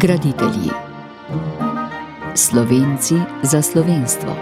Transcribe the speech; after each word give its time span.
Graditelji. 0.00 0.70
Slovenci 2.34 3.14
za 3.42 3.62
slovenstvo. 3.62 4.36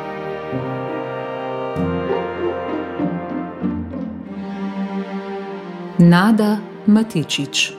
Nada 5.98 6.58
Matičič. 6.86 7.72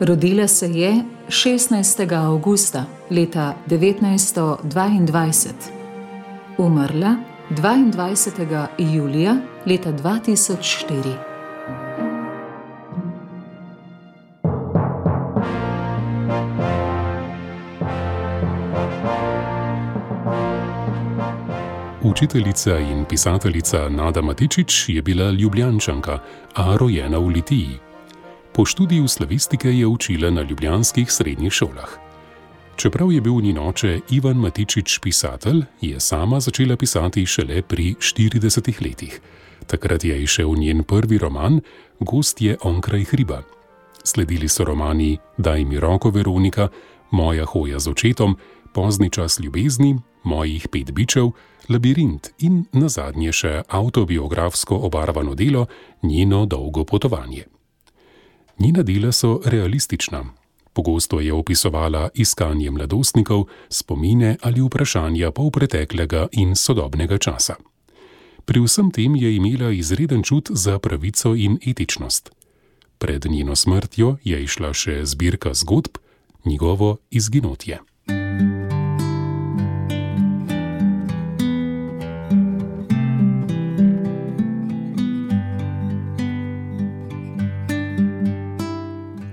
Rodila 0.00 0.48
se 0.48 0.66
je 0.66 1.04
16. 1.28 2.12
avgusta 2.16 2.84
leta 3.10 3.54
1922, 3.68 5.52
umrla 6.58 7.16
22. 7.50 8.66
julija 8.78 9.36
leta 9.66 9.92
2004. 9.92 11.31
Učiteljica 22.22 22.78
in 22.78 23.04
pisateljica 23.04 23.88
Nada 23.88 24.22
Matičič 24.22 24.88
je 24.88 25.02
bila 25.02 25.30
ljubljančanka, 25.30 26.18
a 26.54 26.76
rojena 26.76 27.18
v 27.18 27.26
Litiji. 27.26 27.78
Po 28.52 28.64
študiju 28.64 29.08
slavistike 29.08 29.68
je 29.68 29.86
učila 29.86 30.30
na 30.30 30.42
ljubljanskih 30.42 31.12
srednjih 31.12 31.52
šolah. 31.52 31.88
Čeprav 32.76 33.12
je 33.12 33.20
bil 33.20 33.40
njen 33.40 33.58
oče 33.58 34.00
Ivan 34.10 34.36
Matičič 34.36 34.98
pisatelj, 34.98 35.64
je 35.80 36.00
sama 36.00 36.40
začela 36.40 36.76
pisati 36.76 37.26
šele 37.26 37.62
pri 37.62 37.94
40 37.94 38.82
letih. 38.84 39.20
Takrat 39.66 40.04
je 40.04 40.22
išel 40.22 40.54
njen 40.54 40.84
prvi 40.84 41.18
roman 41.18 41.60
Gost 42.00 42.42
je 42.42 42.56
onkraj 42.62 43.04
hriba. 43.04 43.42
Sledili 44.04 44.48
so 44.48 44.64
romani 44.64 45.18
Daj 45.38 45.64
mi 45.64 45.80
roko 45.80 46.10
Veronika, 46.10 46.68
Moja 47.10 47.44
hoja 47.44 47.78
z 47.78 47.88
očetom, 47.88 48.36
Pozni 48.72 49.10
čas 49.10 49.40
ljubezni, 49.40 49.98
Mojih 50.24 50.68
pet 50.68 50.92
bičev, 50.92 51.30
Labirint 51.68 52.30
in 52.38 52.64
na 52.72 52.88
zadnje 52.88 53.32
še 53.32 53.62
autobiografsko 53.68 54.76
obarvano 54.76 55.34
delo 55.34 55.66
Njeno 56.02 56.46
dolgo 56.46 56.84
potovanje. 56.84 57.44
Njena 58.58 58.82
dela 58.82 59.12
so 59.12 59.40
realistična. 59.44 60.24
Pogosto 60.72 61.20
je 61.20 61.32
opisovala 61.32 62.08
iskanje 62.14 62.70
mladostnikov, 62.70 63.44
spomine 63.68 64.36
ali 64.40 64.60
vprašanja 64.60 65.30
polpreteklega 65.30 66.28
in 66.32 66.56
sodobnega 66.56 67.18
časa. 67.18 67.54
Pri 68.44 68.60
vsem 68.60 68.90
tem 68.90 69.16
je 69.16 69.36
imela 69.36 69.70
izreden 69.70 70.22
čut 70.22 70.50
za 70.50 70.78
pravico 70.78 71.34
in 71.36 71.58
etičnost. 71.66 72.32
Pred 72.98 73.26
njeno 73.30 73.56
smrtjo 73.56 74.16
je 74.24 74.42
išla 74.44 74.72
še 74.72 75.04
zbirka 75.04 75.54
zgodb, 75.54 75.98
njegovo 76.44 76.96
izginotje. 77.10 77.78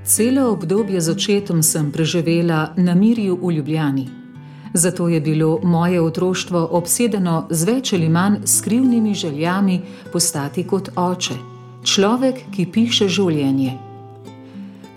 Celo 0.09 0.51
obdobje 0.51 1.01
z 1.01 1.09
očetom 1.09 1.63
sem 1.63 1.91
preživela 1.91 2.73
na 2.77 2.95
mirju 2.95 3.37
v 3.41 3.51
Ljubljani. 3.51 4.07
Zato 4.73 5.07
je 5.09 5.21
bilo 5.21 5.59
moje 5.63 6.01
otroštvo 6.01 6.67
obsedeno 6.71 7.45
z 7.49 7.65
več 7.65 7.93
ali 7.93 8.09
manj 8.09 8.39
skrivnimi 8.45 9.13
željami 9.13 9.81
postati 10.13 10.63
kot 10.63 10.89
oče, 10.95 11.37
človek, 11.83 12.41
ki 12.55 12.65
piše 12.73 13.07
življenje. 13.07 13.77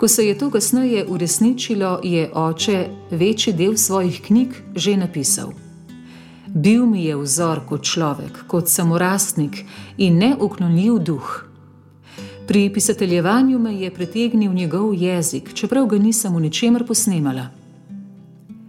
Ko 0.01 0.09
se 0.09 0.27
je 0.27 0.39
to 0.39 0.51
kasneje 0.51 1.05
uresničilo, 1.05 2.01
je 2.03 2.31
oče 2.33 2.89
večji 3.11 3.53
del 3.53 3.77
svojih 3.77 4.23
knjig 4.23 4.57
že 4.75 4.97
napisal. 4.97 5.53
Bil 6.49 6.87
mi 6.87 7.05
je 7.05 7.21
vzor 7.21 7.67
kot 7.69 7.85
človek, 7.85 8.47
kot 8.49 8.69
samorastnik 8.69 9.65
in 9.99 10.17
neuklonljiv 10.19 10.99
duh. 10.99 11.52
Pri 12.47 12.71
pisateljevanju 12.75 13.59
me 13.59 13.75
je 13.75 13.91
pritegnil 13.95 14.53
njegov 14.53 14.95
jezik, 14.95 15.55
čeprav 15.55 15.87
ga 15.87 15.99
nisem 15.99 16.35
v 16.37 16.41
ničemer 16.41 16.87
posnemala. 16.87 17.47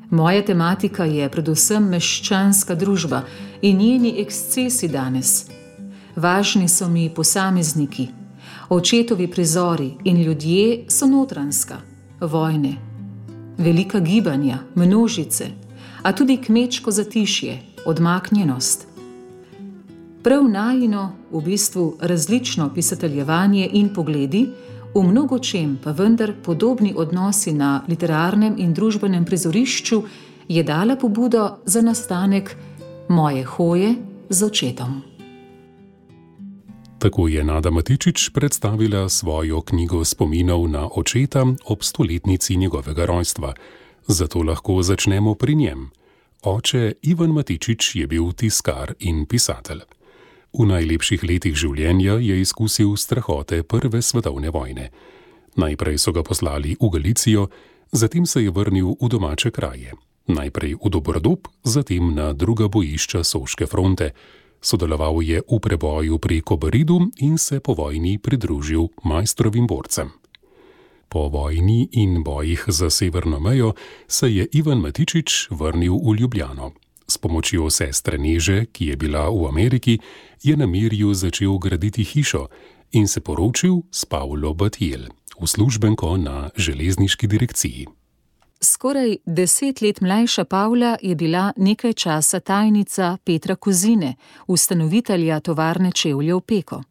Moja 0.10 0.46
tematika 0.46 1.06
je 1.06 1.30
predvsem 1.30 1.88
meščanska 1.90 2.76
družba 2.76 3.24
in 3.62 3.78
njeni 3.78 4.14
ekscesi 4.22 4.88
danes. 4.88 5.46
Važni 6.16 6.70
so 6.70 6.88
mi 6.88 7.10
posamezniki, 7.10 8.08
očetovi 8.70 9.28
prizori 9.28 9.92
in 10.04 10.22
ljudje 10.22 10.86
so 10.88 11.08
notranska, 11.08 11.82
vojne, 12.22 12.76
velika 13.58 14.00
gibanja, 14.00 14.60
množice, 14.76 15.48
a 16.04 16.12
tudi 16.12 16.38
kmečko 16.38 16.92
zatišje, 16.92 17.60
odmaknjenost 17.86 18.93
prav 20.24 20.48
najino, 20.50 21.16
v 21.32 21.42
bistvu 21.42 21.98
različno 22.02 22.74
pisateljevanje 22.74 23.70
in 23.74 23.94
pogledi, 23.94 24.48
v 24.96 25.04
mnogo 25.04 25.40
čem 25.40 25.78
pa 25.84 25.92
vendar 25.92 26.34
podobni 26.44 26.94
odnosi 26.98 27.54
na 27.54 27.84
literarnem 27.88 28.56
in 28.58 28.74
družbenem 28.74 29.26
prizorišču, 29.26 30.04
je 30.48 30.64
dala 30.64 30.96
pobudo 30.96 31.58
za 31.66 31.82
nastanek 31.82 32.56
moje 33.10 33.44
hoje 33.44 33.96
z 34.30 34.44
očetom. 34.44 35.02
Tako 37.00 37.28
je 37.28 37.44
Nada 37.44 37.72
Matičič 37.72 38.30
predstavila 38.30 39.10
svojo 39.10 39.62
knjigo 39.62 40.06
spominov 40.06 40.68
na 40.70 40.88
očeta 40.96 41.46
ob 41.66 41.84
stoletnici 41.84 42.56
njegovega 42.56 43.06
rojstva. 43.06 43.54
Zato 44.08 44.44
lahko 44.44 44.82
začnemo 44.82 45.36
pri 45.36 45.56
njem. 45.56 45.90
Oče 46.44 46.94
Ivan 47.02 47.32
Matičič 47.32 47.96
je 47.96 48.08
bil 48.08 48.32
tiskar 48.32 48.94
in 49.00 49.26
pisatelj. 49.26 49.82
V 50.54 50.68
najlepših 50.70 51.24
letih 51.26 51.56
življenja 51.58 52.20
je 52.22 52.36
izkusil 52.38 52.92
strahote 52.94 53.64
Prve 53.66 54.04
svetovne 54.06 54.52
vojne. 54.54 54.92
Najprej 55.58 55.98
so 55.98 56.14
ga 56.14 56.22
poslali 56.22 56.76
v 56.78 56.90
Galicijo, 56.94 57.48
zatem 57.90 58.28
se 58.30 58.44
je 58.44 58.54
vrnil 58.54 58.94
v 59.02 59.10
domače 59.10 59.50
kraje. 59.50 59.98
Najprej 60.30 60.78
v 60.78 60.92
Dobrodob, 60.94 61.50
zatem 61.66 62.14
na 62.14 62.38
druga 62.38 62.70
bojišča 62.70 63.24
Soške 63.26 63.66
fronte. 63.66 64.14
Sodeloval 64.62 65.26
je 65.26 65.42
v 65.42 65.58
preboju 65.58 66.22
pri 66.22 66.46
Kobaridu 66.46 67.10
in 67.26 67.42
se 67.42 67.58
po 67.58 67.74
vojni 67.74 68.22
pridružil 68.22 68.94
majstrovim 69.04 69.66
borcem. 69.66 70.14
Po 71.10 71.34
vojni 71.34 71.90
in 71.98 72.22
bojih 72.22 72.70
za 72.70 72.94
severno 72.94 73.42
mejo 73.42 73.74
se 74.08 74.30
je 74.30 74.46
Ivan 74.54 74.86
Matičič 74.86 75.50
vrnil 75.50 75.98
v 75.98 76.14
Ljubljano. 76.22 76.78
S 77.08 77.18
pomočjo 77.18 77.70
sestre 77.70 78.18
Neže, 78.18 78.66
ki 78.66 78.86
je 78.86 78.96
bila 78.96 79.30
v 79.30 79.48
Ameriki, 79.48 80.00
je 80.44 80.58
na 80.58 80.66
Mirju 80.66 81.14
začel 81.14 81.58
graditi 81.58 82.04
hišo 82.04 82.48
in 82.92 83.08
se 83.08 83.20
poročil 83.20 83.82
s 83.92 84.06
Paulo 84.06 84.54
Batjel, 84.54 85.10
uslužbenko 85.38 86.18
na 86.18 86.50
železniški 86.56 87.28
direkciji. 87.28 87.88
Skoraj 88.64 89.18
deset 89.26 89.82
let 89.82 90.02
mlajša 90.02 90.46
Pavla 90.46 90.98
je 91.02 91.16
bila 91.16 91.52
nekaj 91.58 91.94
časa 91.94 92.40
tajnica 92.40 93.18
Petra 93.24 93.56
Kozine, 93.56 94.16
ustanovitelja 94.48 95.40
tovarne 95.40 95.92
čevljev 95.92 96.40
Peko. 96.40 96.84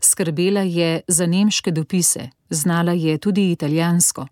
Skrbela 0.00 0.60
je 0.60 1.00
za 1.08 1.26
nemške 1.26 1.70
dopise, 1.70 2.28
znala 2.50 2.92
je 2.92 3.18
tudi 3.18 3.50
italijansko. 3.52 4.26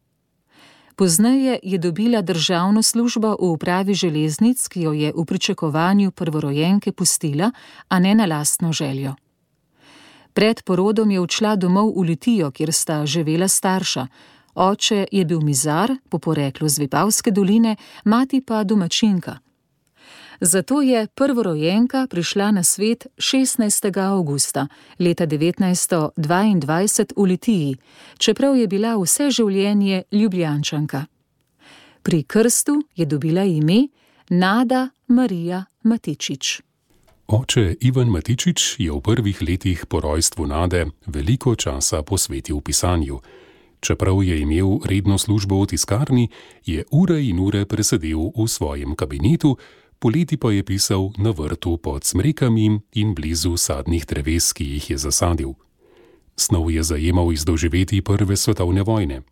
Pozneje 1.00 1.58
je 1.62 1.78
dobila 1.78 2.22
državno 2.22 2.82
službo 2.82 3.28
v 3.28 3.36
upravi 3.40 3.94
železnic, 3.94 4.68
ki 4.68 4.80
jo 4.80 4.92
je 4.92 5.12
v 5.16 5.24
pričakovanju 5.24 6.10
prvorojenke 6.10 6.92
pustila, 6.92 7.50
a 7.88 7.98
ne 7.98 8.14
na 8.14 8.26
lastno 8.26 8.72
željo. 8.72 9.14
Pred 10.32 10.62
porodom 10.62 11.10
je 11.10 11.20
odšla 11.20 11.56
domov 11.56 11.94
v 11.96 12.04
Litijo, 12.04 12.50
kjer 12.50 12.72
sta 12.72 13.06
živela 13.06 13.48
starša. 13.48 14.06
Oče 14.54 15.06
je 15.12 15.24
bil 15.24 15.40
mizar, 15.40 15.96
po 16.08 16.18
poreklu 16.18 16.68
z 16.68 16.78
Vipavske 16.78 17.30
doline, 17.30 17.76
mati 18.04 18.44
pa 18.44 18.64
domačinka. 18.64 19.38
Zato 20.40 20.80
je 20.80 21.06
prvorojenka 21.06 22.06
prišla 22.10 22.50
na 22.50 22.62
svet 22.62 23.06
16. 23.16 24.00
augusta 24.00 24.66
leta 24.98 25.26
1922 25.26 27.04
v 27.16 27.22
Litiji, 27.24 27.76
čeprav 28.18 28.56
je 28.56 28.66
bila 28.66 28.96
vse 28.96 29.30
življenje 29.30 30.02
ljubljančanka. 30.12 31.04
Pri 32.02 32.22
krstu 32.22 32.82
je 32.96 33.06
dobila 33.06 33.44
ime 33.44 33.88
Nada 34.30 34.88
Marija 35.08 35.64
Matičič. 35.82 36.62
Oče 37.28 37.76
Ivan 37.80 38.08
Matičič 38.08 38.76
je 38.78 38.92
v 38.92 39.00
prvih 39.00 39.42
letih 39.42 39.86
po 39.86 40.00
rojstvu 40.00 40.46
Nade 40.46 40.86
veliko 41.06 41.54
časa 41.54 42.02
posvetil 42.02 42.60
pisanju. 42.60 43.20
Čeprav 43.80 44.24
je 44.24 44.40
imel 44.40 44.80
redno 44.84 45.18
službo 45.18 45.62
v 45.62 45.66
tiskarni, 45.66 46.28
je 46.64 46.84
ure 46.90 47.20
in 47.28 47.38
ure 47.38 47.64
presedel 47.64 48.32
v 48.36 48.48
svojem 48.48 48.96
kabinetu, 48.96 49.56
poleti 50.00 50.40
pa 50.40 50.52
je 50.52 50.64
pisal 50.64 51.12
na 51.20 51.30
vrtu 51.30 51.76
pod 51.76 52.04
smrekami 52.04 52.80
in 52.96 53.14
blizu 53.14 53.56
sadnih 53.56 54.08
dreves, 54.08 54.52
ki 54.56 54.64
jih 54.64 54.90
je 54.90 54.98
zasadil. 54.98 55.52
Snov 56.36 56.72
je 56.72 56.82
zajemal 56.82 57.32
iz 57.32 57.44
doživeti 57.44 58.00
prve 58.00 58.36
svetovne 58.36 58.82
vojne. 58.82 59.22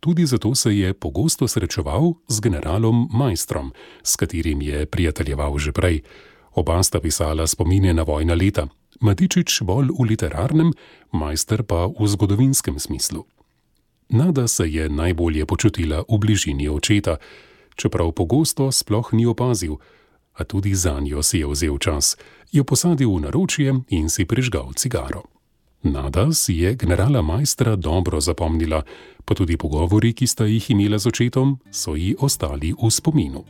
Tudi 0.00 0.26
zato 0.26 0.54
se 0.54 0.74
je 0.74 0.94
pogosto 0.94 1.48
srečeval 1.48 2.12
z 2.28 2.40
generalom 2.40 3.08
Majstrom, 3.12 3.72
s 4.02 4.16
katerim 4.16 4.62
je 4.62 4.86
prijateljeval 4.86 5.58
že 5.58 5.72
prej. 5.72 6.02
Oba 6.54 6.82
sta 6.82 7.00
pisala 7.00 7.46
spomine 7.46 7.94
na 7.94 8.02
vojna 8.02 8.34
leta, 8.34 8.66
Matičič 9.00 9.62
bolj 9.62 9.92
v 9.92 10.02
literarnem, 10.08 10.72
Majster 11.12 11.62
pa 11.62 11.86
v 11.86 12.02
zgodovinskem 12.08 12.80
smislu. 12.80 13.24
Nada 14.08 14.48
se 14.48 14.66
je 14.66 14.88
najbolje 14.88 15.46
počutila 15.46 16.02
v 16.08 16.18
bližini 16.18 16.68
očeta, 16.68 17.16
čeprav 17.76 18.12
pogosto 18.12 18.72
sploh 18.72 19.12
ni 19.12 19.26
opazil, 19.26 19.76
a 20.36 20.44
tudi 20.44 20.74
za 20.74 21.00
njo 21.00 21.22
si 21.22 21.38
je 21.38 21.46
vzel 21.46 21.78
čas, 21.78 22.16
jo 22.52 22.64
posadil 22.64 23.10
v 23.16 23.20
naročje 23.20 23.74
in 23.88 24.08
si 24.08 24.24
prižgal 24.24 24.72
cigaro. 24.76 25.22
Nada 25.82 26.32
si 26.32 26.54
je 26.54 26.74
generala 26.74 27.22
Majstra 27.22 27.76
dobro 27.76 28.20
zapomnila, 28.20 28.82
pa 29.24 29.34
tudi 29.34 29.56
pogovori, 29.56 30.12
ki 30.12 30.26
sta 30.26 30.44
jih 30.44 30.70
imela 30.70 30.98
z 30.98 31.06
očetom, 31.06 31.58
so 31.70 31.94
ji 31.94 32.16
ostali 32.18 32.74
v 32.82 32.90
spominu. 32.90 33.44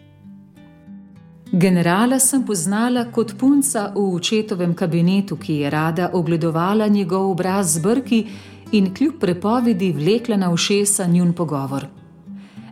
Generala 1.53 2.19
sem 2.19 2.43
poznala 2.43 3.05
kot 3.13 3.37
punca 3.39 3.93
v 3.95 4.15
očetovem 4.15 4.75
kabinetu, 4.75 5.37
ki 5.37 5.63
je 5.63 5.71
rada 5.71 6.11
ogledovala 6.13 6.89
njegov 6.89 7.31
obraz 7.31 7.75
z 7.75 7.81
brki 7.81 8.27
in 8.73 8.95
kljub 8.95 9.21
prepovedi 9.21 9.93
vlekla 9.93 10.37
na 10.37 10.51
ušesa 10.51 11.07
njun 11.07 11.33
pogovor. 11.33 11.87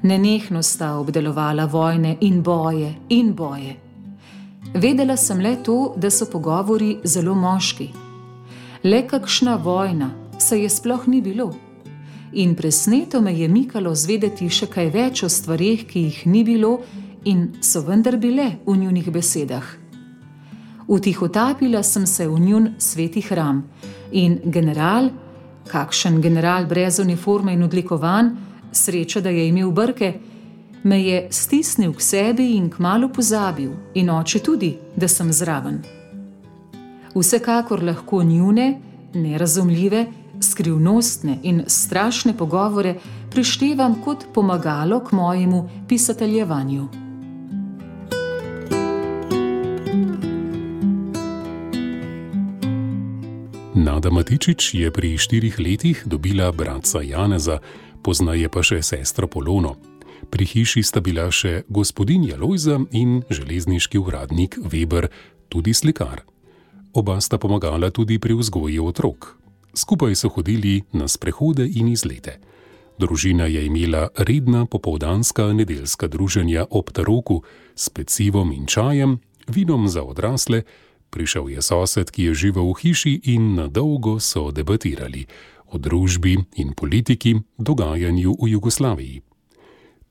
Nenehno 0.02 0.62
sta 0.62 0.96
obdelovala 0.98 1.64
vojne 1.64 2.16
in 2.20 2.42
boje 2.42 2.94
in 3.08 3.32
boje. 3.34 3.83
Vedela 4.74 5.16
sem 5.16 5.38
le 5.40 5.56
to, 5.62 5.94
da 5.96 6.10
so 6.10 6.26
pogovori 6.26 6.98
zelo 7.04 7.34
moški. 7.34 7.88
Le 8.84 9.04
kakšna 9.06 9.54
vojna 9.56 10.10
se 10.38 10.58
je 10.60 10.70
sploh 10.70 11.06
ni 11.06 11.20
bilo. 11.22 11.52
In 12.32 12.54
presneto 12.54 13.20
me 13.20 13.32
je 13.38 13.48
mikalo 13.48 13.94
zvedeti 13.94 14.48
še 14.50 14.66
kaj 14.66 14.90
več 14.90 15.22
o 15.22 15.28
stvarih, 15.30 15.86
ki 15.86 16.00
jih 16.08 16.18
ni 16.26 16.42
bilo 16.44 16.80
in 17.24 17.52
so 17.62 17.84
vendar 17.86 18.18
bile 18.18 18.48
v 18.66 18.76
njunih 18.76 19.12
besedah. 19.14 19.64
Utihotapila 20.88 21.82
sem 21.82 22.06
se 22.06 22.26
v 22.28 22.40
njun 22.40 22.74
sveti 22.78 23.22
hram 23.22 23.62
in 24.12 24.40
general, 24.44 25.10
kakšen 25.70 26.20
general 26.20 26.66
brez 26.66 26.98
uniforme 26.98 27.54
in 27.54 27.62
odlikovan, 27.62 28.36
sreča, 28.72 29.20
da 29.20 29.30
je 29.30 29.48
imel 29.48 29.70
brke, 29.70 30.14
me 30.84 31.02
je 31.02 31.28
stisnil 31.30 31.92
k 31.92 32.00
sebi 32.00 32.56
in 32.56 32.70
kmalo 32.70 33.08
pozabil, 33.08 33.70
in 33.94 34.10
oče 34.10 34.38
tudi, 34.38 34.76
da 34.96 35.08
sem 35.08 35.32
zraven. 35.32 35.80
Vsekakor 37.14 37.82
lahko 37.82 38.22
njune, 38.22 38.80
nerazumljive, 39.14 40.06
skrivnostne 40.40 41.38
in 41.42 41.64
strašne 41.66 42.36
pogovore 42.36 42.94
prištevam 43.30 44.02
kot 44.04 44.26
pomagalo 44.34 45.00
k 45.00 45.12
mojemu 45.12 45.68
pisateljevanju. 45.88 46.88
Nada 53.74 54.10
Matičič 54.10 54.74
je 54.74 54.90
pri 54.90 55.18
štirih 55.18 55.58
letih 55.58 56.02
dobila 56.06 56.52
bratca 56.52 57.00
Janeza, 57.00 57.58
poznaje 58.02 58.48
pa 58.48 58.62
še 58.62 58.82
sestro 58.82 59.26
Polono. 59.26 59.93
Pri 60.30 60.46
hiši 60.46 60.82
sta 60.82 61.00
bila 61.00 61.30
še 61.30 61.62
gospodinja 61.68 62.36
Lojza 62.40 62.80
in 62.92 63.22
železniški 63.30 63.98
uradnik 63.98 64.58
Weber, 64.58 65.08
tudi 65.48 65.74
slikar. 65.74 66.24
Oba 66.94 67.20
sta 67.20 67.38
pomagala 67.38 67.90
tudi 67.90 68.18
pri 68.18 68.34
vzgoji 68.34 68.78
otrok. 68.80 69.36
Skupaj 69.74 70.14
so 70.14 70.28
hodili 70.28 70.82
na 70.92 71.08
sprehode 71.08 71.66
in 71.66 71.88
izlete. 71.90 72.38
Družina 72.98 73.46
je 73.50 73.66
imela 73.66 74.08
redna 74.14 74.66
popoldanska 74.66 75.52
nedeljska 75.52 76.06
druženja 76.06 76.66
ob 76.70 76.94
taroku 76.94 77.42
s 77.74 77.90
pecivom 77.90 78.52
in 78.52 78.66
čajem, 78.66 79.18
vinom 79.50 79.88
za 79.88 80.02
odrasle, 80.02 80.62
Prišel 81.14 81.54
je 81.54 81.62
sosed, 81.62 82.10
ki 82.10 82.26
je 82.26 82.34
živel 82.34 82.74
v 82.74 82.78
hiši 82.82 83.30
in 83.30 83.54
na 83.54 83.70
dolgo 83.70 84.18
so 84.18 84.50
debatirali 84.50 85.30
o 85.70 85.78
družbi 85.78 86.34
in 86.58 86.74
politiki, 86.74 87.38
dogajanju 87.54 88.34
v 88.34 88.58
Jugoslaviji. 88.58 89.22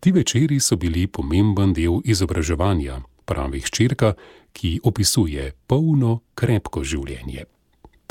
Ti 0.04 0.12
večeri 0.12 0.60
so 0.60 0.76
bili 0.76 1.08
pomemben 1.08 1.72
del 1.74 2.02
izobraževanja, 2.04 2.98
pravi 3.26 3.62
hčerka, 3.64 4.14
ki 4.52 4.80
opisuje 4.84 5.54
polno, 5.68 6.18
krepko 6.36 6.84
življenje. 6.84 7.46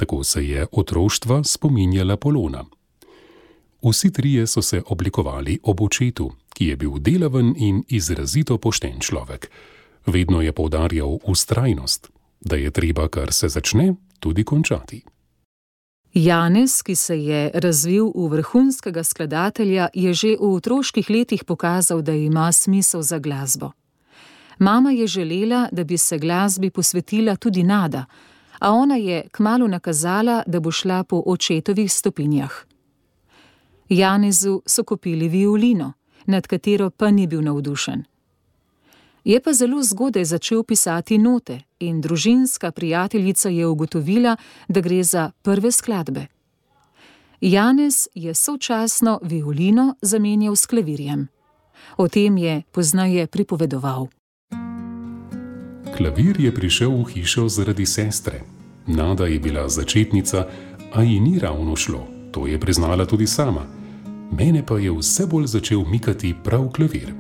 Tako 0.00 0.22
se 0.24 0.40
je 0.46 0.64
otroštva 0.72 1.42
spominjala 1.44 2.16
Polona. 2.16 2.64
Vsi 3.84 4.12
trije 4.12 4.46
so 4.46 4.62
se 4.62 4.80
oblikovali 4.86 5.58
ob 5.62 5.84
očetu, 5.84 6.30
ki 6.56 6.72
je 6.72 6.76
bil 6.80 6.96
delaven 6.96 7.52
in 7.58 7.84
izrazito 7.88 8.56
pošten 8.58 8.96
človek. 9.00 9.50
Vedno 10.06 10.40
je 10.40 10.52
poudarjal 10.52 11.18
ustrajnost, 11.28 12.08
da 12.40 12.56
je 12.56 12.70
treba, 12.70 13.08
kar 13.08 13.32
se 13.32 13.52
začne, 13.52 13.94
tudi 14.18 14.44
končati. 14.44 15.02
Janez, 16.14 16.82
ki 16.82 16.94
se 16.94 17.16
je 17.24 17.50
razvil 17.54 18.12
v 18.14 18.28
vrhunskega 18.28 19.04
skladatelja, 19.04 19.88
je 19.94 20.14
že 20.14 20.36
v 20.40 20.54
otroških 20.54 21.10
letih 21.10 21.44
pokazal, 21.44 22.02
da 22.02 22.12
ima 22.12 22.52
smisel 22.52 23.02
za 23.02 23.18
glasbo. 23.18 23.72
Mama 24.58 24.90
je 24.90 25.06
želela, 25.06 25.68
da 25.72 25.84
bi 25.84 25.98
se 25.98 26.18
glasbi 26.18 26.70
posvetila 26.70 27.36
tudi 27.36 27.62
Nada, 27.62 28.04
a 28.60 28.72
ona 28.72 28.96
je 28.96 29.28
kmalo 29.32 29.66
nakazala, 29.66 30.42
da 30.46 30.60
bo 30.60 30.70
šla 30.70 31.04
po 31.04 31.22
očetovih 31.26 31.92
stopinjah. 31.92 32.52
Janezu 33.88 34.62
so 34.66 34.84
kupili 34.84 35.28
violino, 35.28 35.92
nad 36.26 36.46
katero 36.46 36.90
pa 36.90 37.10
ni 37.10 37.26
bil 37.26 37.42
navdušen. 37.42 38.11
Je 39.24 39.40
pa 39.40 39.52
zelo 39.52 39.82
zgodaj 39.82 40.24
začel 40.24 40.62
pisati 40.62 41.18
note 41.18 41.60
in 41.78 42.00
družinska 42.00 42.70
prijateljica 42.70 43.48
je 43.48 43.66
ugotovila, 43.66 44.36
da 44.68 44.80
gre 44.80 45.02
za 45.02 45.30
prve 45.42 45.72
skladbe. 45.72 46.26
Janez 47.40 48.08
je 48.14 48.34
sočasno 48.34 49.20
violino 49.22 49.94
zamenjal 50.02 50.56
s 50.56 50.66
klavirjem. 50.66 51.28
O 51.96 52.08
tem 52.08 52.36
je 52.36 52.62
poznaje 52.72 53.26
pripovedoval. 53.26 54.06
Klavir 55.96 56.40
je 56.40 56.54
prišel 56.54 56.90
v 56.90 57.04
hišo 57.04 57.48
zaradi 57.48 57.86
sestre. 57.86 58.42
Nada 58.86 59.26
je 59.26 59.38
bila 59.38 59.68
začetnica, 59.68 60.46
a 60.92 61.02
ji 61.02 61.20
ni 61.20 61.38
ravno 61.38 61.76
šlo, 61.76 62.06
to 62.32 62.46
je 62.46 62.60
priznala 62.60 63.06
tudi 63.06 63.26
sama. 63.26 63.66
Mene 64.32 64.66
pa 64.66 64.78
je 64.78 64.90
vse 64.90 65.26
bolj 65.26 65.46
začel 65.46 65.84
mikati 65.84 66.34
prav 66.44 66.70
klavir 66.72 67.14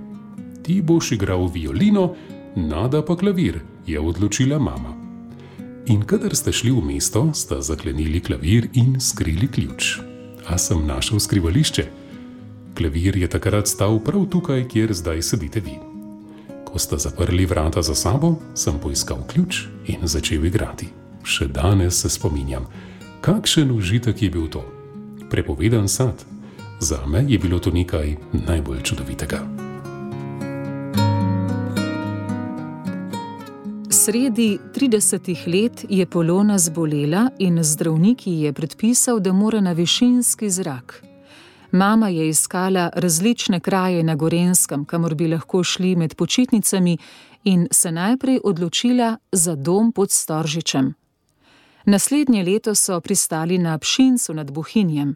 ti 0.62 0.82
boš 0.82 1.12
igral 1.12 1.46
violino, 1.46 2.14
nada 2.56 3.02
pa 3.02 3.16
klavir, 3.16 3.60
je 3.86 4.00
odločila 4.00 4.58
mama. 4.58 5.02
In 5.86 6.04
kadar 6.06 6.34
ste 6.36 6.52
šli 6.54 6.70
v 6.70 6.82
mesto, 6.94 7.32
sta 7.34 7.58
zaklenili 7.60 8.20
klavir 8.20 8.68
in 8.72 9.00
skrili 9.00 9.48
ključ. 9.50 9.98
A 10.46 10.58
sem 10.58 10.86
našel 10.86 11.18
skrivališče. 11.18 11.86
Klavir 12.78 13.16
je 13.16 13.28
takrat 13.28 13.66
stal 13.66 13.98
prav 14.00 14.26
tukaj, 14.30 14.68
kjer 14.68 14.94
zdaj 14.94 15.22
sedite 15.22 15.60
vi. 15.60 15.74
Ko 16.64 16.78
sta 16.78 16.98
zaprli 16.98 17.46
vrata 17.46 17.82
za 17.82 17.94
sabo, 17.94 18.38
sem 18.54 18.78
poiskal 18.78 19.26
ključ 19.26 19.66
in 19.86 20.06
začel 20.06 20.46
igrati. 20.46 20.88
Še 21.22 21.46
danes 21.50 22.00
se 22.02 22.10
spominjam, 22.10 22.66
kakšen 23.20 23.70
užitek 23.70 24.22
je 24.22 24.30
bil 24.30 24.46
to. 24.48 24.62
Prepovedan 25.30 25.88
sad. 25.88 26.24
Za 26.80 27.06
me 27.06 27.24
je 27.28 27.38
bilo 27.38 27.58
to 27.58 27.70
nekaj 27.70 28.16
najbolj 28.32 28.82
čudovitega. 28.82 29.61
Sredi 34.04 34.58
30 34.74 35.46
let 35.46 35.84
je 35.88 36.06
Polona 36.06 36.58
zbolela 36.58 37.30
in 37.38 37.62
zdravnik 37.62 38.26
ji 38.26 38.40
je 38.40 38.52
predpisal, 38.52 39.20
da 39.20 39.32
mora 39.32 39.60
na 39.60 39.72
višinski 39.72 40.50
zrak. 40.50 41.04
Mama 41.70 42.08
je 42.08 42.28
iskala 42.28 42.90
različne 42.94 43.60
kraje 43.60 44.02
na 44.02 44.14
Gorenskem, 44.14 44.84
kamor 44.84 45.14
bi 45.14 45.28
lahko 45.28 45.64
šli 45.64 45.96
med 45.96 46.14
počitnicami, 46.14 46.98
in 47.44 47.68
se 47.70 47.92
najprej 47.92 48.40
odločila 48.44 49.16
za 49.32 49.54
dom 49.54 49.92
pod 49.92 50.10
Storžičem. 50.10 50.94
Naslednje 51.84 52.42
leto 52.42 52.74
so 52.74 53.00
pristali 53.00 53.58
na 53.58 53.78
Pšincu 53.78 54.34
nad 54.34 54.50
Buhinjem. 54.50 55.14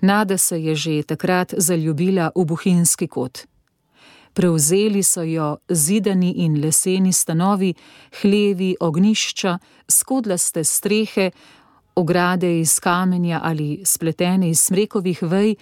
Nada 0.00 0.38
se 0.38 0.62
je 0.62 0.74
že 0.74 1.02
takrat 1.02 1.54
zaljubila 1.56 2.30
v 2.36 2.44
Buhinski 2.44 3.08
kot. 3.08 3.53
Prevzeli 4.34 5.02
so 5.02 5.22
jo 5.22 5.56
zidani 5.68 6.32
in 6.44 6.60
leseni 6.60 7.12
stanovi, 7.12 7.74
hlevi, 8.22 8.76
ognišča, 8.80 9.58
skodlaste 9.88 10.64
strehe, 10.64 11.30
ograde 11.94 12.60
iz 12.60 12.80
kamenja 12.80 13.40
ali 13.42 13.82
spletene 13.84 14.50
iz 14.50 14.60
smrekovih 14.60 15.22
vej, 15.22 15.54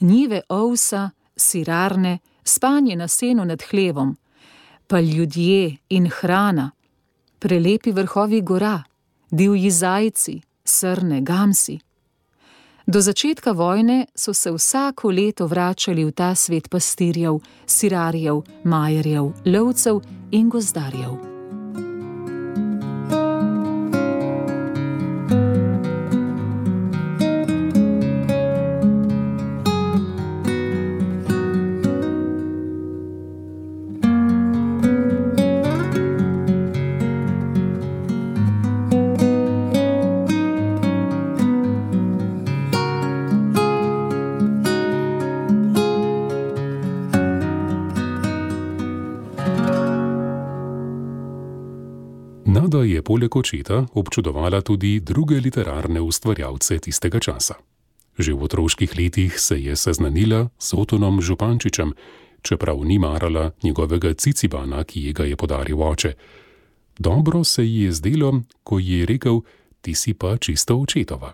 njive 0.00 0.40
ovsa, 0.48 1.10
sirarne, 1.36 2.18
spanje 2.44 2.96
na 2.96 3.08
senu 3.08 3.44
nad 3.44 3.62
hlevom, 3.70 4.16
pa 4.86 5.00
ljudje 5.00 5.76
in 5.88 6.10
hrana, 6.10 6.70
prelepi 7.38 7.92
vrhovi 7.92 8.40
gora, 8.40 8.82
divji 9.30 9.70
zajci, 9.70 10.40
srne, 10.64 11.20
gamsi. 11.20 11.78
Do 12.90 13.00
začetka 13.00 13.52
vojne 13.52 14.06
so 14.16 14.34
se 14.34 14.50
vsako 14.50 15.10
leto 15.10 15.46
vračali 15.46 16.04
v 16.04 16.10
ta 16.10 16.34
svet 16.34 16.68
pastirjev, 16.68 17.38
sirarjev, 17.66 18.42
majerjev, 18.64 19.32
lovcev 19.46 20.00
in 20.30 20.48
gozdarjev. 20.50 21.29
Je 53.00 53.04
poleg 53.04 53.32
očeta 53.32 53.88
občudovala 53.96 54.60
tudi 54.60 55.00
druge 55.00 55.40
literarne 55.40 56.00
ustvarjalce 56.04 56.78
tistega 56.78 57.16
časa. 57.16 57.56
Že 58.20 58.36
v 58.36 58.44
otroških 58.44 58.92
letih 58.92 59.40
se 59.40 59.56
je 59.56 59.72
seznanila 59.72 60.52
s 60.60 60.76
Otonom 60.76 61.24
Župančičem, 61.24 61.96
čeprav 62.44 62.76
ni 62.84 63.00
marala 63.00 63.56
njegovega 63.64 64.12
cicibana, 64.12 64.84
ki 64.84 65.12
ga 65.16 65.24
je 65.24 65.36
podaril 65.36 65.80
oče. 65.80 66.12
Dobro 66.98 67.44
se 67.44 67.64
ji 67.64 67.88
je 67.88 67.92
zdelo, 67.92 68.44
ko 68.62 68.78
ji 68.78 69.00
je 69.00 69.06
rekel: 69.06 69.40
Ti 69.80 69.94
si 69.94 70.12
pa 70.14 70.36
čisto 70.36 70.76
očetova. 70.76 71.32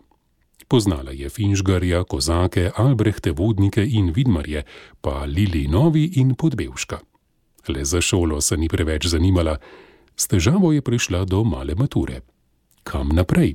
Poznala 0.69 1.11
je 1.11 1.29
Finžgarja, 1.29 2.05
Kozake, 2.05 2.71
Albrehte, 2.77 3.33
Vodnike 3.33 3.83
in 3.83 4.13
Vidmarje, 4.15 4.63
pa 5.01 5.27
Lili 5.27 5.67
Novi 5.67 6.05
in 6.23 6.35
Podbevška. 6.35 6.99
Le 7.69 7.85
za 7.85 8.01
šolo 8.01 8.41
se 8.41 8.57
ni 8.57 8.69
preveč 8.69 9.07
zanimala, 9.07 9.59
S 10.17 10.27
težavo 10.27 10.73
je 10.73 10.81
prišla 10.81 11.25
do 11.25 11.45
male 11.45 11.75
mature. 11.75 12.21
Kam 12.83 13.09
naprej? 13.09 13.55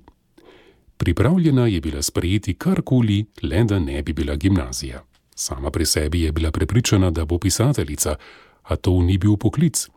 Pripravljena 0.97 1.67
je 1.67 1.81
bila 1.81 2.01
sprejeti 2.01 2.53
karkoli, 2.53 3.25
le 3.41 3.63
da 3.63 3.79
ne 3.79 4.03
bi 4.03 4.13
bila 4.13 4.35
gimnazija. 4.35 5.03
Sama 5.35 5.71
pri 5.71 5.85
sebi 5.85 6.21
je 6.21 6.31
bila 6.31 6.51
prepričana, 6.51 7.11
da 7.11 7.25
bo 7.25 7.39
pisateljica, 7.39 8.15
a 8.63 8.75
to 8.75 9.01
ni 9.01 9.17
bil 9.17 9.37
poklic. 9.37 9.87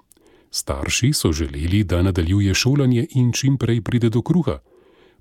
Starši 0.51 1.13
so 1.13 1.33
želeli, 1.33 1.85
da 1.85 2.03
nadaljuje 2.03 2.55
šolanje 2.55 3.07
in 3.11 3.33
čim 3.33 3.59
prej 3.59 3.81
pride 3.81 4.09
do 4.09 4.23
kruha. 4.23 4.59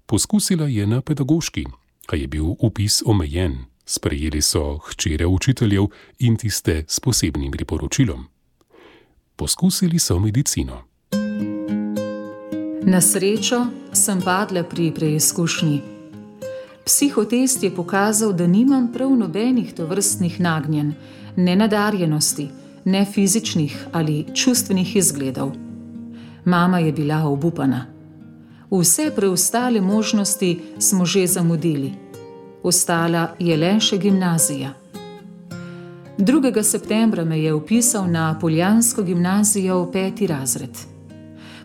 Poskusila 0.05 0.67
je 0.67 0.87
na 0.87 1.01
pedagoški, 1.01 1.65
a 2.07 2.15
je 2.15 2.27
bil 2.27 2.45
upis 2.59 3.01
omejen. 3.05 3.57
Sprejeli 3.85 4.41
so 4.41 4.77
hčere 4.77 5.25
učiteljev 5.25 5.83
in 6.19 6.35
tiste 6.35 6.85
s 6.87 6.99
posebnim 6.99 7.51
priporočilom. 7.51 8.25
Poskusili 9.35 9.99
so 9.99 10.19
medicino. 10.19 10.92
Na 12.85 13.01
srečo 13.01 13.65
sem 13.93 14.21
padla 14.21 14.63
pri 14.63 14.91
preizkušnji. 14.91 15.81
Psihotest 16.85 17.63
je 17.63 17.75
pokazal, 17.75 18.33
da 18.33 18.47
nimam 18.47 18.91
prav 18.93 19.15
nobenih 19.15 19.73
tovrstnih 19.73 20.39
nagnjen, 20.39 20.93
ne 21.35 21.55
nadarjenosti, 21.55 22.49
ne 22.85 23.05
fizičnih 23.05 23.87
ali 23.91 24.25
čustvenih 24.33 24.95
izgledov. 24.95 25.51
Mama 26.45 26.79
je 26.79 26.91
bila 26.91 27.23
obupana. 27.23 27.85
Vse 28.71 29.11
preostale 29.15 29.81
možnosti 29.81 30.59
smo 30.79 31.05
že 31.05 31.27
zamudili. 31.27 31.93
Ostala 32.63 33.35
je 33.39 33.57
le 33.57 33.79
še 33.79 33.97
gimnazija. 33.97 34.73
2. 36.17 36.63
septembra 36.63 37.23
me 37.23 37.39
je 37.39 37.53
upisal 37.53 38.11
na 38.11 38.39
Poljansko 38.39 39.03
gimnazijo 39.03 39.83
v 39.83 39.91
peti 39.91 40.27
razred 40.27 40.92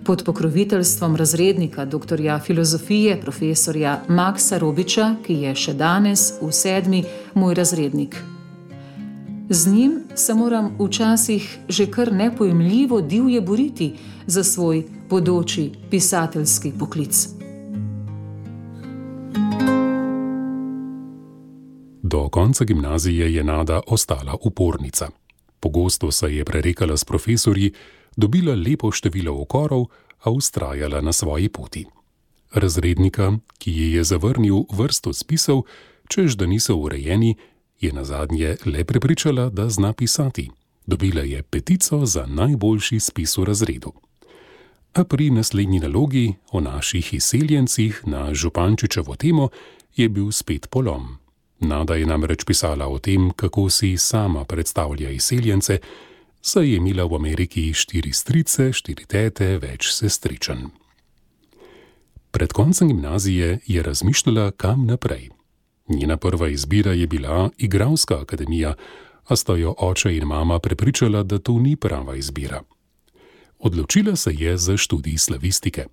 pod 0.09 0.25
pokroviteljstvom 0.25 1.17
razrednika 1.17 1.85
dr. 1.85 2.21
filozofije 2.47 3.21
profesorja 3.21 4.03
Maksa 4.09 4.59
Robiča, 4.59 5.15
ki 5.27 5.35
je 5.35 5.51
še 5.55 5.75
danes 5.75 6.23
v 6.41 6.49
sedmi 6.53 7.03
moj 7.35 7.55
razrednik. 7.55 8.17
Z 9.51 9.73
njim 9.73 9.99
se 10.15 10.35
moram 10.35 10.71
včasih 10.79 11.59
že 11.69 11.87
kar 11.91 12.13
nepojemljivo 12.13 13.01
divje 13.01 13.41
boriti 13.41 13.91
za 14.27 14.45
svoj 14.45 14.83
bodoči 15.11 15.73
pisateljski 15.91 16.73
poklic. 16.79 17.29
Do 22.03 22.29
konca 22.29 22.65
gimnazije 22.65 23.35
je 23.35 23.45
Nada 23.45 23.81
ostala 23.87 24.37
upornica. 24.41 25.09
Pogosto 25.61 26.11
se 26.11 26.35
je 26.35 26.45
prerekala 26.45 26.97
s 26.97 27.05
profesorji, 27.05 27.73
dobila 28.19 28.55
lepo 28.59 28.91
število 28.91 29.31
okorov, 29.39 29.87
a 30.27 30.31
ustrajala 30.31 31.01
na 31.01 31.13
svoji 31.13 31.49
poti. 31.49 31.87
Razrednika, 32.53 33.39
ki 33.59 33.71
ji 33.71 33.93
je 33.93 34.05
zavrnil 34.05 34.67
vrsto 34.73 35.13
spisov, 35.13 35.63
čež 36.09 36.35
da 36.35 36.47
niso 36.47 36.75
urejeni, 36.75 37.37
je 37.81 37.93
na 37.93 38.05
zadnje 38.05 38.57
le 38.67 38.85
prepričala, 38.85 39.49
da 39.51 39.69
zna 39.71 39.93
pisati. 39.93 40.51
Dobila 40.87 41.23
je 41.23 41.43
petico 41.43 42.07
za 42.07 42.27
najboljši 42.27 43.01
spis 43.01 43.37
v 43.39 43.45
razredu. 43.45 43.93
A 44.95 45.05
pri 45.05 45.31
naslednji 45.31 45.79
nalogi 45.79 46.35
o 46.51 46.61
naših 46.61 47.15
izseljencih 47.15 48.03
na 48.07 48.35
Župančičevo 48.35 49.17
temo 49.17 49.49
je 49.97 50.09
bil 50.09 50.33
spet 50.33 50.67
polom. 50.71 51.19
Nada 51.61 51.95
je 51.95 52.07
namreč 52.07 52.45
pisala 52.45 52.89
o 52.89 52.99
tem, 52.99 53.31
kako 53.31 53.71
si 53.71 53.97
sama 53.97 54.45
predstavlja 54.45 55.11
izseljence, 55.11 55.79
saj 56.41 56.71
je 56.71 56.77
imela 56.77 57.05
v 57.05 57.15
Ameriki 57.15 57.73
štiri 57.73 58.13
strice, 58.13 58.73
štiri 58.73 59.07
tete, 59.07 59.59
več 59.59 59.93
sestričen. 59.93 60.71
Pred 62.31 62.53
koncem 62.53 62.89
gimnazije 62.89 63.59
je 63.67 63.83
razmišljala, 63.83 64.51
kam 64.51 64.87
naprej. 64.87 65.29
Njena 65.89 66.17
prva 66.17 66.49
izbira 66.49 66.93
je 66.93 67.07
bila 67.07 67.51
igralska 67.59 68.21
akademija, 68.21 68.75
a 69.25 69.37
sta 69.37 69.57
jo 69.57 69.75
oče 69.79 70.17
in 70.17 70.25
mama 70.25 70.59
prepričala, 70.59 71.23
da 71.23 71.39
to 71.39 71.59
ni 71.59 71.77
prava 71.77 72.17
izbira. 72.17 72.63
Odločila 73.59 74.17
se 74.17 74.33
je 74.35 74.59
za 74.59 74.77
študij 74.77 75.19
slavistike. 75.19 75.87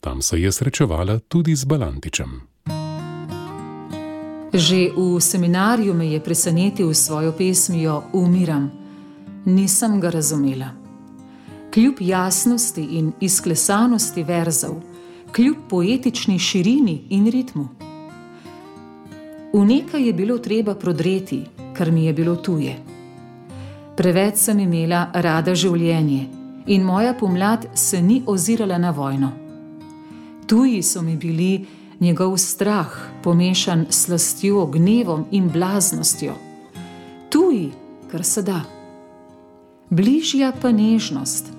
Tam 0.00 0.22
se 0.22 0.40
je 0.40 0.52
srečevala 0.52 1.18
tudi 1.18 1.56
z 1.56 1.64
Balantičem. 1.64 2.40
Že 4.52 4.90
v 4.96 5.20
seminarju 5.20 5.94
me 5.94 6.06
je 6.06 6.20
presenetil 6.20 6.94
s 6.94 7.06
svojo 7.06 7.32
pesmijo 7.32 8.02
Umiram 8.12 8.85
nisem 9.46 10.00
ga 10.00 10.10
razumela. 10.10 10.68
Kljub 11.74 11.94
jasnosti 12.00 12.82
in 12.82 13.12
izklesanosti 13.20 14.22
verzov, 14.22 14.74
kljub 15.32 15.56
poetični 15.68 16.38
širini 16.38 17.02
in 17.10 17.30
ritmu. 17.30 17.68
V 19.52 19.64
nekaj 19.64 20.06
je 20.06 20.12
bilo 20.12 20.38
treba 20.38 20.74
prodreti, 20.74 21.44
kar 21.74 21.90
mi 21.90 22.04
je 22.04 22.12
bilo 22.12 22.36
tuje. 22.36 22.76
Preveč 23.96 24.36
sem 24.36 24.60
imela 24.60 25.06
rada 25.14 25.54
življenje 25.54 26.26
in 26.66 26.82
moja 26.82 27.14
pomlad 27.14 27.66
se 27.74 28.02
ni 28.02 28.22
ozirala 28.26 28.78
na 28.78 28.90
vojno. 28.90 29.30
Tuji 30.46 30.82
so 30.82 31.02
mi 31.02 31.16
bili 31.16 31.66
njegov 32.00 32.36
strah, 32.36 32.88
pomešan 33.22 33.86
s 33.90 34.04
slastjo, 34.04 34.66
gnevom 34.66 35.24
in 35.30 35.48
blaznostjo. 35.48 36.34
Tuji, 37.30 37.72
kar 38.10 38.24
se 38.24 38.42
da 38.42 38.75
bližja 39.90 40.52
pa 40.62 40.72
nežnost, 40.72 41.52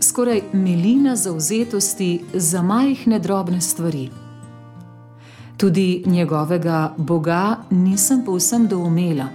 skoraj 0.00 0.40
milina 0.52 1.16
zauzetosti 1.16 2.20
za 2.34 2.62
majhne 2.62 3.18
drobne 3.18 3.60
stvari. 3.60 4.10
Tudi 5.56 6.02
njegovega 6.06 6.94
Boga 6.96 7.56
nisem 7.70 8.24
povsem 8.24 8.66
doumela, 8.68 9.28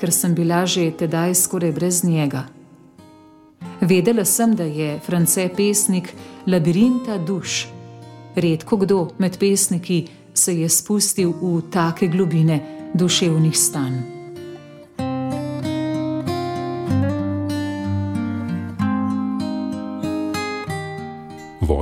ker 0.00 0.12
sem 0.12 0.34
bila 0.34 0.66
že 0.66 0.90
tedaj 0.90 1.34
skoraj 1.34 1.72
brez 1.72 2.04
njega. 2.04 2.44
Vedela 3.80 4.24
sem, 4.24 4.54
da 4.54 4.64
je 4.64 5.00
France 5.06 5.48
pesnik 5.56 6.14
labirinta 6.46 7.18
duš. 7.18 7.68
Redko 8.34 8.76
kdo 8.76 9.08
med 9.18 9.38
pesniki 9.38 10.06
se 10.34 10.60
je 10.60 10.68
spustil 10.68 11.32
v 11.42 11.62
take 11.70 12.06
globine 12.06 12.60
duševnih 12.94 13.58
stanj. 13.58 14.17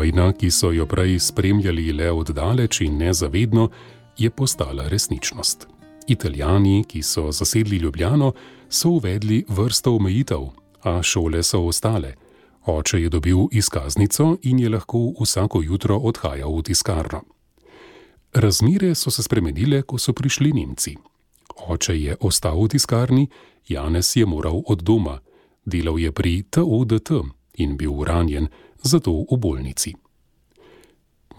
Vojna, 0.06 0.32
ki 0.32 0.50
so 0.50 0.70
jo 0.70 0.84
prej 0.86 1.18
spremljali 1.18 1.92
le 1.92 2.12
oddaleč 2.12 2.80
in 2.80 2.96
nezavedno, 2.96 3.70
je 4.18 4.30
postala 4.30 4.88
resničnost. 4.88 5.66
Italijani, 6.06 6.84
ki 6.84 7.02
so 7.02 7.32
zasedli 7.32 7.76
Ljubljano, 7.76 8.32
so 8.68 8.88
uvedli 8.88 9.44
vrsto 9.48 9.96
omejitev, 9.96 10.44
a 10.82 11.02
šole 11.02 11.42
so 11.42 11.64
ostale. 11.66 12.14
Oče 12.66 13.00
je 13.02 13.08
dobil 13.08 13.36
izkaznico 13.52 14.36
in 14.42 14.58
je 14.58 14.68
lahko 14.68 15.12
vsako 15.20 15.62
jutro 15.62 15.96
odhajal 15.96 16.54
v 16.58 16.62
tiskarno. 16.62 17.22
Razmere 18.32 18.94
so 18.94 19.10
se 19.10 19.22
spremenile, 19.22 19.82
ko 19.82 19.98
so 19.98 20.12
prišli 20.12 20.52
Nemci. 20.52 20.96
Oče 21.66 22.00
je 22.02 22.16
ostal 22.20 22.62
v 22.62 22.68
tiskarni, 22.68 23.26
Janez 23.68 24.16
je 24.16 24.26
moral 24.26 24.62
od 24.66 24.82
doma, 24.82 25.18
delal 25.64 25.98
je 25.98 26.12
pri 26.12 26.42
TODT 26.42 27.10
in 27.58 27.76
bil 27.76 28.04
ranjen, 28.04 28.48
zato 28.86 29.12
v 29.30 29.36
bolnici. 29.36 29.94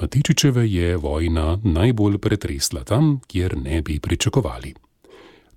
Matičičeve 0.01 0.71
je 0.71 0.97
vojna 0.97 1.59
najbolj 1.63 2.17
pretresla 2.17 2.83
tam, 2.83 3.19
kjer 3.27 3.57
ne 3.57 3.81
bi 3.81 3.99
pričakovali. 3.99 4.73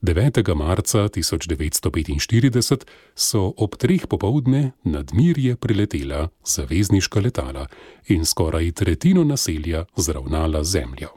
9. 0.02 0.54
marca 0.54 0.98
1945 0.98 2.84
so 3.14 3.52
ob 3.56 3.76
treh 3.76 4.06
popovdne 4.06 4.72
nad 4.84 5.10
Mirje 5.12 5.56
priletela 5.56 6.28
zavezniška 6.44 7.20
letala 7.20 7.66
in 8.08 8.24
skoraj 8.24 8.72
tretjino 8.72 9.24
naselja 9.24 9.84
zravnala 9.96 10.64
zemljo. 10.64 11.08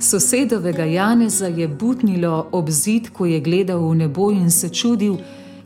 Sosedovega 0.00 0.84
Janeza 0.84 1.46
je 1.46 1.68
butnilo 1.68 2.48
ob 2.52 2.70
zid, 2.70 3.10
ko 3.12 3.26
je 3.26 3.40
gledal 3.40 3.88
v 3.88 3.94
nebo 3.94 4.30
in 4.30 4.50
se 4.50 4.68
čudil, 4.68 5.16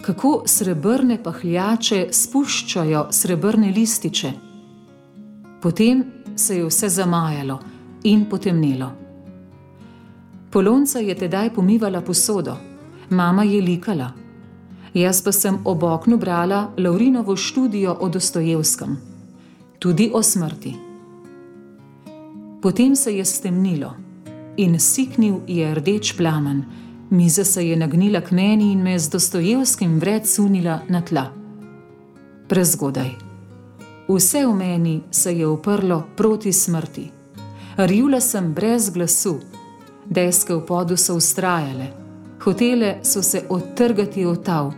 kako 0.04 0.42
srebrne 0.46 1.16
pahljače 1.22 2.08
spuščajo 2.12 3.06
srebrne 3.10 3.70
lističe. 3.72 4.32
Potem 5.62 6.04
se 6.36 6.58
je 6.58 6.66
vse 6.66 6.88
zamajalo 6.88 7.58
in 8.04 8.26
potemnelo. 8.30 8.90
Polonca 10.50 10.98
je 10.98 11.14
tedaj 11.14 11.54
pomivala 11.54 12.00
posodo, 12.00 12.56
mama 13.10 13.44
je 13.44 13.62
likala. 13.62 14.10
Jaz 14.94 15.22
pa 15.24 15.32
sem 15.32 15.56
ob 15.64 15.82
oknu 15.82 16.18
brala 16.18 16.68
Laurinovo 16.78 17.36
študijo 17.36 17.96
o 18.00 18.08
Dostojevskem, 18.08 18.96
tudi 19.78 20.10
o 20.14 20.22
smrti. 20.22 20.74
Potem 22.62 22.96
se 22.96 23.16
je 23.16 23.24
stemnilo 23.24 23.94
in 24.56 24.80
siknil 24.80 25.40
je 25.48 25.74
rdeč 25.74 26.12
plamen, 26.16 26.64
miza 27.14 27.44
se 27.44 27.68
je 27.68 27.76
nagnila 27.76 28.20
k 28.20 28.30
meni 28.30 28.72
in 28.72 28.82
me 28.82 28.98
z 28.98 29.08
Dostojevskim 29.08 29.98
vred 29.98 30.26
sunila 30.26 30.80
na 30.88 31.00
tla. 31.00 31.30
Prezgodaj. 32.48 33.10
Vse 34.08 34.46
v 34.46 34.54
meni 34.54 35.00
se 35.10 35.32
je 35.32 35.46
uprlo 35.46 36.02
proti 36.16 36.52
smrti. 36.52 37.10
Rjula 37.76 38.20
sem 38.20 38.52
brez 38.54 38.90
glasu, 38.90 39.38
deske 40.06 40.54
v 40.54 40.66
podu 40.66 40.96
so 40.96 41.14
ustrajale, 41.14 41.86
hotele 42.44 42.98
so 43.02 43.22
se 43.22 43.44
odtrgati 43.48 44.24
od 44.24 44.44
tav. 44.44 44.72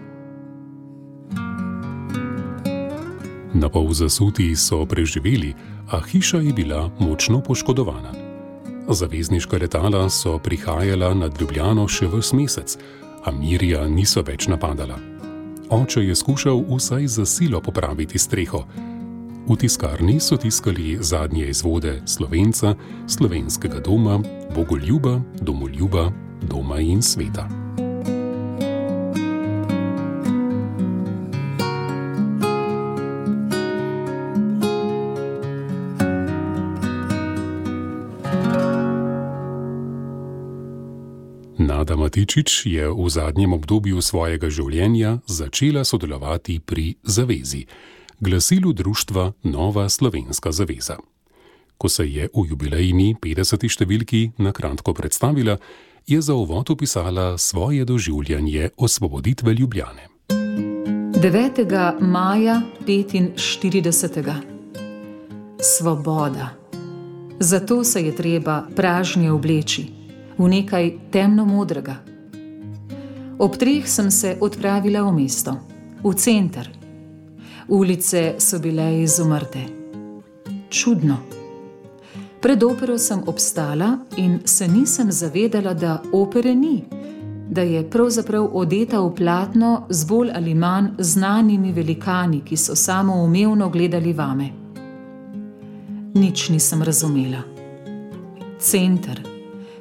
Na 3.54 3.68
pol 3.68 3.92
zasuti 3.92 4.56
so 4.56 4.84
preživeli, 4.86 5.54
a 5.90 6.00
hiša 6.00 6.38
je 6.38 6.52
bila 6.52 6.90
močno 7.00 7.40
poškodovana. 7.40 8.25
Zavezniška 8.88 9.58
letala 9.58 10.10
so 10.10 10.38
prihajala 10.38 11.14
nad 11.14 11.40
Ljubljano 11.40 11.88
še 11.88 12.06
v 12.06 12.22
mesec, 12.38 12.78
a 13.24 13.30
Mirja 13.34 13.82
niso 13.88 14.22
več 14.22 14.46
napadala. 14.46 14.98
Oče 15.70 16.04
je 16.06 16.14
skušal 16.14 16.62
vsaj 16.70 17.06
za 17.06 17.26
silo 17.26 17.60
popraviti 17.60 18.18
streho. 18.18 18.62
V 19.48 19.56
tiskarni 19.58 20.20
so 20.20 20.36
tiskali 20.36 20.98
zadnje 21.00 21.50
izvode 21.50 22.02
slovenca, 22.06 22.74
slovenskega 23.06 23.82
doma, 23.82 24.20
bogoljuba, 24.54 25.20
domoljuba, 25.42 26.10
doma 26.42 26.78
in 26.78 27.02
sveta. 27.02 27.65
Matičič 42.16 42.66
je 42.66 42.88
v 42.88 43.08
zadnjem 43.12 43.52
obdobju 43.52 44.00
svojega 44.00 44.48
življenja 44.48 45.18
začela 45.28 45.84
sodelovati 45.84 46.64
pri 46.64 46.94
Zavezi, 47.04 47.66
glasilu 48.20 48.72
društva 48.72 49.32
Nova 49.44 49.84
Slovenska 49.92 50.48
Zaveza 50.48 50.96
ko 51.78 51.88
se 51.88 52.08
je 52.08 52.28
v 52.32 52.44
jubilejni 52.48 53.14
50. 53.20 53.68
številki 53.68 54.32
na 54.40 54.52
kratko 54.52 54.94
predstavila, 54.96 55.58
je 56.06 56.20
za 56.22 56.34
uvod 56.34 56.70
opisala 56.70 57.36
svoje 57.38 57.84
doživljanje 57.84 58.70
osvoboditve 58.76 59.54
Ljubljane. 59.54 60.08
9. 60.30 62.00
maja 62.00 62.62
45. 62.86 64.32
Svoboda. 65.60 66.54
Zato 67.40 67.84
se 67.84 68.00
je 68.00 68.16
treba 68.16 68.64
pražnje 68.76 69.32
obleči 69.32 70.05
v 70.38 70.48
nekaj 70.48 70.92
temno-modrega. 71.10 71.96
Ob 73.38 73.56
treh 73.56 73.88
sem 73.88 74.10
se 74.10 74.36
odpravila 74.40 75.02
v 75.02 75.12
mesto, 75.12 75.56
v 76.02 76.14
center. 76.14 76.68
Ulice 77.68 78.34
so 78.38 78.58
bile 78.58 79.02
izumrte. 79.02 79.64
Čudno. 80.70 81.16
Pred 82.40 82.62
opero 82.62 82.98
sem 82.98 83.22
obstala 83.26 83.98
in 84.16 84.40
se 84.44 84.68
nisem 84.68 85.12
zavedala, 85.12 85.74
da 85.74 86.02
opere 86.12 86.54
ni, 86.54 86.84
da 87.50 87.62
je 87.62 87.90
pravzaprav 87.90 88.48
odeta 88.52 89.00
v 89.00 89.14
platno 89.14 89.86
z 89.90 90.04
bolj 90.04 90.30
ali 90.34 90.54
manj 90.54 90.88
znanimi 90.98 91.72
velikani, 91.72 92.40
ki 92.44 92.56
so 92.56 92.74
samo 92.74 93.22
umevno 93.24 93.68
gledali 93.68 94.12
vame. 94.12 94.50
Nič 96.14 96.48
nisem 96.48 96.82
razumela. 96.82 97.42
Center. 98.58 99.35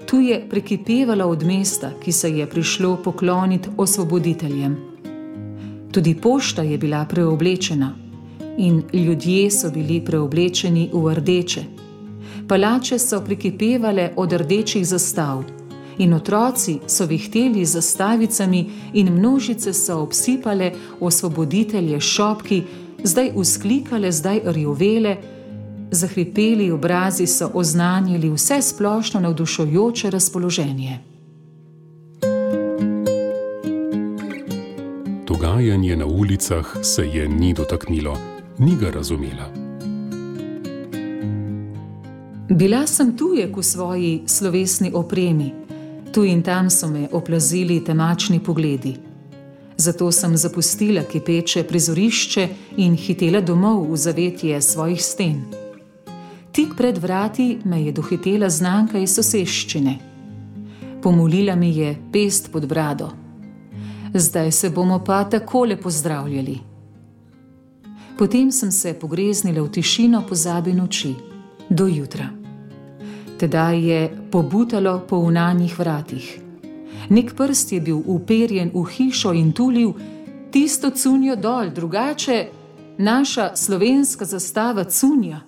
Tu 0.06 0.20
je 0.20 0.50
prekipevala 0.50 1.26
od 1.26 1.44
mesta, 1.44 1.91
ki 2.04 2.12
se 2.12 2.30
je 2.30 2.50
prišlo 2.50 2.98
pokloniti 3.04 3.70
osvoboditeljem. 3.78 4.78
Tudi 5.91 6.15
pošta 6.15 6.62
je 6.62 6.78
bila 6.78 7.06
preoblečena 7.06 7.96
in 8.58 8.84
ljudje 8.94 9.52
so 9.52 9.72
bili 9.72 10.02
preoblečeni 10.06 10.89
v 10.94 11.13
rdeče 11.13 11.63
palače 12.48 13.00
so 13.00 13.22
prikipevale 13.22 14.12
od 14.15 14.34
rdečih 14.34 14.88
zastav, 14.88 15.44
in 15.98 16.13
otroci 16.13 16.80
so 16.88 17.06
vihteli 17.06 17.65
z 17.65 17.72
zastavicami, 17.72 18.65
in 18.94 19.13
množice 19.13 19.74
so 19.74 20.00
obsipale 20.00 20.72
osvoboditelje 21.00 22.00
šopki, 22.00 22.63
zdaj 23.04 23.32
usklikale, 23.36 24.12
zdaj 24.12 24.41
rjovele, 24.46 25.18
zahripeli 25.95 26.71
obrazi 26.71 27.27
so 27.27 27.51
oznanjili 27.53 28.29
vse 28.29 28.62
splošno 28.62 29.19
navdušujoče 29.19 30.10
razpoloženje. 30.10 30.99
Dogajanje 35.27 35.95
na 35.95 36.05
ulicah 36.05 36.65
se 36.81 37.01
je 37.01 37.27
ni 37.27 37.53
dotaknilo, 37.53 38.17
ni 38.58 38.75
ga 38.75 38.89
razumela. 38.89 39.65
Bila 42.49 42.88
sem 42.88 43.17
tujek 43.17 43.58
v 43.58 43.63
svoji 43.63 44.23
slovesni 44.25 44.91
opremi, 44.93 45.53
tu 46.13 46.23
in 46.23 46.43
tam 46.43 46.69
so 46.69 46.88
me 46.88 47.08
oplazili 47.12 47.84
temačni 47.84 48.39
pogledi. 48.39 48.95
Zato 49.77 50.12
sem 50.12 50.38
zapustila 50.38 51.03
kipeče 51.03 51.63
prizorišče 51.63 52.47
in 52.77 52.95
hitela 52.95 53.41
domov 53.41 53.91
v 53.91 53.97
zavetje 53.97 54.62
svojih 54.62 55.03
sten. 55.03 55.64
Tik 56.56 56.76
pred 56.78 56.98
vrati 56.98 57.58
me 57.63 57.82
je 57.84 57.91
dohitela 57.91 58.50
znanka 58.50 58.98
iz 58.98 59.12
soseščine. 59.12 59.96
Pomolila 61.04 61.56
mi 61.56 61.78
je 61.78 61.96
pest 62.12 62.52
pod 62.52 62.65
brado. 62.65 63.10
Zdaj 64.13 64.52
se 64.52 64.70
bomo 64.70 65.02
pa 65.04 65.24
takole 65.24 65.76
pozdravljali. 65.82 66.60
Potem 68.18 68.52
sem 68.52 68.72
se 68.72 68.94
pogreznila 68.94 69.62
v 69.62 69.72
tišino 69.72 70.22
pozabi 70.30 70.74
noči, 70.74 71.12
do 71.70 71.88
jutra. 71.88 72.30
Tedaj 73.38 73.80
je 73.89 74.00
pobutalo 74.32 75.00
po 75.10 75.18
unanjih 75.18 75.80
vratih. 75.80 76.30
Nek 77.10 77.34
prst 77.36 77.72
je 77.72 77.82
bil 77.82 78.00
uperjen 78.06 78.72
v 78.74 78.86
hišo 78.91 79.34
in 79.34 79.52
tulil, 79.52 79.91
tisto 80.52 80.89
cunjo 80.89 81.36
dol, 81.36 81.74
drugače 81.76 82.48
naša 82.98 83.56
slovenska 83.56 84.26
zastava 84.26 84.84
cunja. 84.84 85.41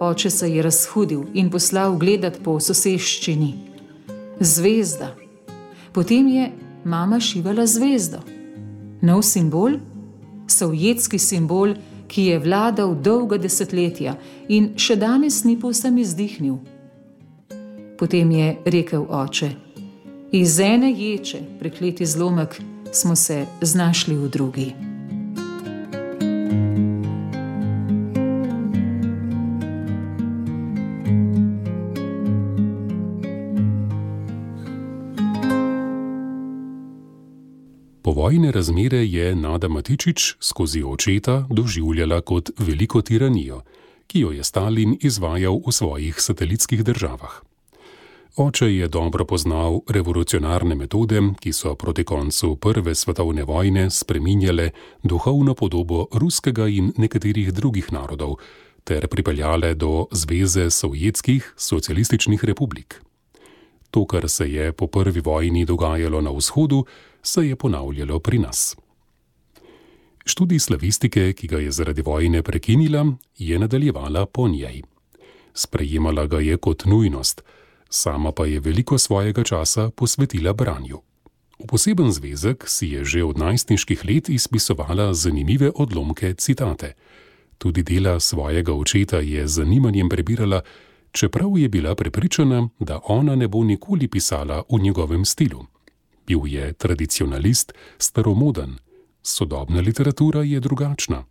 Oče 0.00 0.30
se 0.30 0.50
je 0.50 0.62
razhudil 0.62 1.24
in 1.34 1.50
poslal 1.50 1.96
gledat 1.96 2.38
po 2.44 2.58
soseščini. 2.60 3.54
Zvezda. 4.40 5.14
Potem 5.92 6.28
je 6.28 6.52
mama 6.84 7.20
šivala 7.20 7.66
zvezdo. 7.66 8.18
Nov 9.02 9.22
simbol, 9.22 9.78
sovjetski 10.48 11.18
simbol, 11.18 11.74
ki 12.08 12.24
je 12.30 12.38
vladal 12.38 12.94
dolga 12.94 13.38
desetletja 13.40 14.16
in 14.48 14.74
še 14.76 14.96
danes 14.96 15.42
ni 15.44 15.56
povsem 15.60 15.98
izdihnil. 15.98 16.58
Potem 17.98 18.30
je 18.30 18.56
rekel 18.64 19.06
oče: 19.08 19.50
Iz 20.32 20.58
ene 20.60 20.90
ječe, 20.92 21.40
prekleti 21.60 22.06
zlomek, 22.06 22.60
smo 22.92 23.16
se 23.16 23.46
znašli 23.62 24.16
v 24.16 24.28
drugi. 24.28 24.93
Povojne 38.14 38.52
razmere 38.52 39.06
je 39.06 39.34
Nada 39.34 39.68
Matičič 39.68 40.36
skozi 40.40 40.82
očeta 40.86 41.46
doživljala 41.50 42.20
kot 42.20 42.50
veliko 42.58 43.02
tiranijo, 43.02 43.62
ki 44.06 44.20
jo 44.20 44.30
je 44.30 44.44
Stalin 44.44 44.92
izvajal 45.00 45.58
v 45.66 45.72
svojih 45.72 46.20
satelitskih 46.22 46.84
državah. 46.84 47.42
Oče 48.36 48.68
je 48.74 48.88
dobro 48.88 49.24
poznal 49.24 49.80
revolucionarne 49.88 50.74
metode, 50.74 51.20
ki 51.40 51.52
so 51.52 51.74
proti 51.74 52.04
koncu 52.04 52.56
Prve 52.56 52.94
svetovne 52.94 53.44
vojne 53.44 53.90
spreminjale 53.90 54.70
duhovno 55.02 55.54
podobo 55.54 56.06
ruskega 56.12 56.68
in 56.68 56.92
nekaterih 56.96 57.50
drugih 57.52 57.92
narodov 57.92 58.36
ter 58.84 59.08
pripeljale 59.08 59.74
do 59.74 60.06
Zveze 60.12 60.70
sovjetskih 60.70 61.54
socialističnih 61.56 62.44
republik. 62.44 63.02
To, 63.90 64.06
kar 64.06 64.28
se 64.28 64.52
je 64.52 64.72
po 64.72 64.86
prvi 64.86 65.20
vojni 65.20 65.64
dogajalo 65.64 66.20
na 66.20 66.30
vzhodu, 66.30 66.84
se 67.24 67.48
je 67.48 67.56
ponavljalo 67.56 68.18
pri 68.18 68.38
nas. 68.38 68.76
Študij 70.26 70.58
slavistike, 70.58 71.32
ki 71.32 71.46
ga 71.46 71.58
je 71.58 71.70
zaradi 71.70 72.02
vojne 72.02 72.42
prekinila, 72.42 73.06
je 73.38 73.58
nadaljevala 73.58 74.26
po 74.26 74.48
njej. 74.48 74.82
Sprejemala 75.54 76.26
ga 76.26 76.40
je 76.40 76.56
kot 76.56 76.84
nujnost, 76.84 77.42
sama 77.90 78.32
pa 78.32 78.46
je 78.46 78.60
veliko 78.60 78.98
svojega 78.98 79.44
časa 79.44 79.90
posvetila 79.90 80.52
branju. 80.52 81.00
V 81.58 81.66
poseben 81.66 82.12
zvezek 82.12 82.64
si 82.66 82.86
je 82.86 83.04
že 83.04 83.24
od 83.24 83.38
najstniških 83.38 84.04
let 84.04 84.28
izpisovala 84.28 85.14
zanimive 85.14 85.70
odlomke 85.74 86.34
citate. 86.34 86.94
Tudi 87.58 87.82
dela 87.82 88.20
svojega 88.20 88.72
očeta 88.72 89.20
je 89.20 89.48
z 89.48 89.52
zanimanjem 89.52 90.08
prebirala, 90.08 90.62
čeprav 91.12 91.58
je 91.58 91.68
bila 91.68 91.94
prepričana, 91.94 92.68
da 92.80 93.00
ona 93.04 93.36
ne 93.36 93.48
bo 93.48 93.64
nikoli 93.64 94.08
pisala 94.08 94.62
v 94.70 94.80
njegovem 94.82 95.24
stilu. 95.24 95.66
Bil 96.26 96.46
je 96.46 96.72
tradicionalist, 96.72 97.72
staromoden, 97.98 98.78
sodobna 99.22 99.80
literatura 99.80 100.42
je 100.42 100.60
drugačna. 100.60 101.24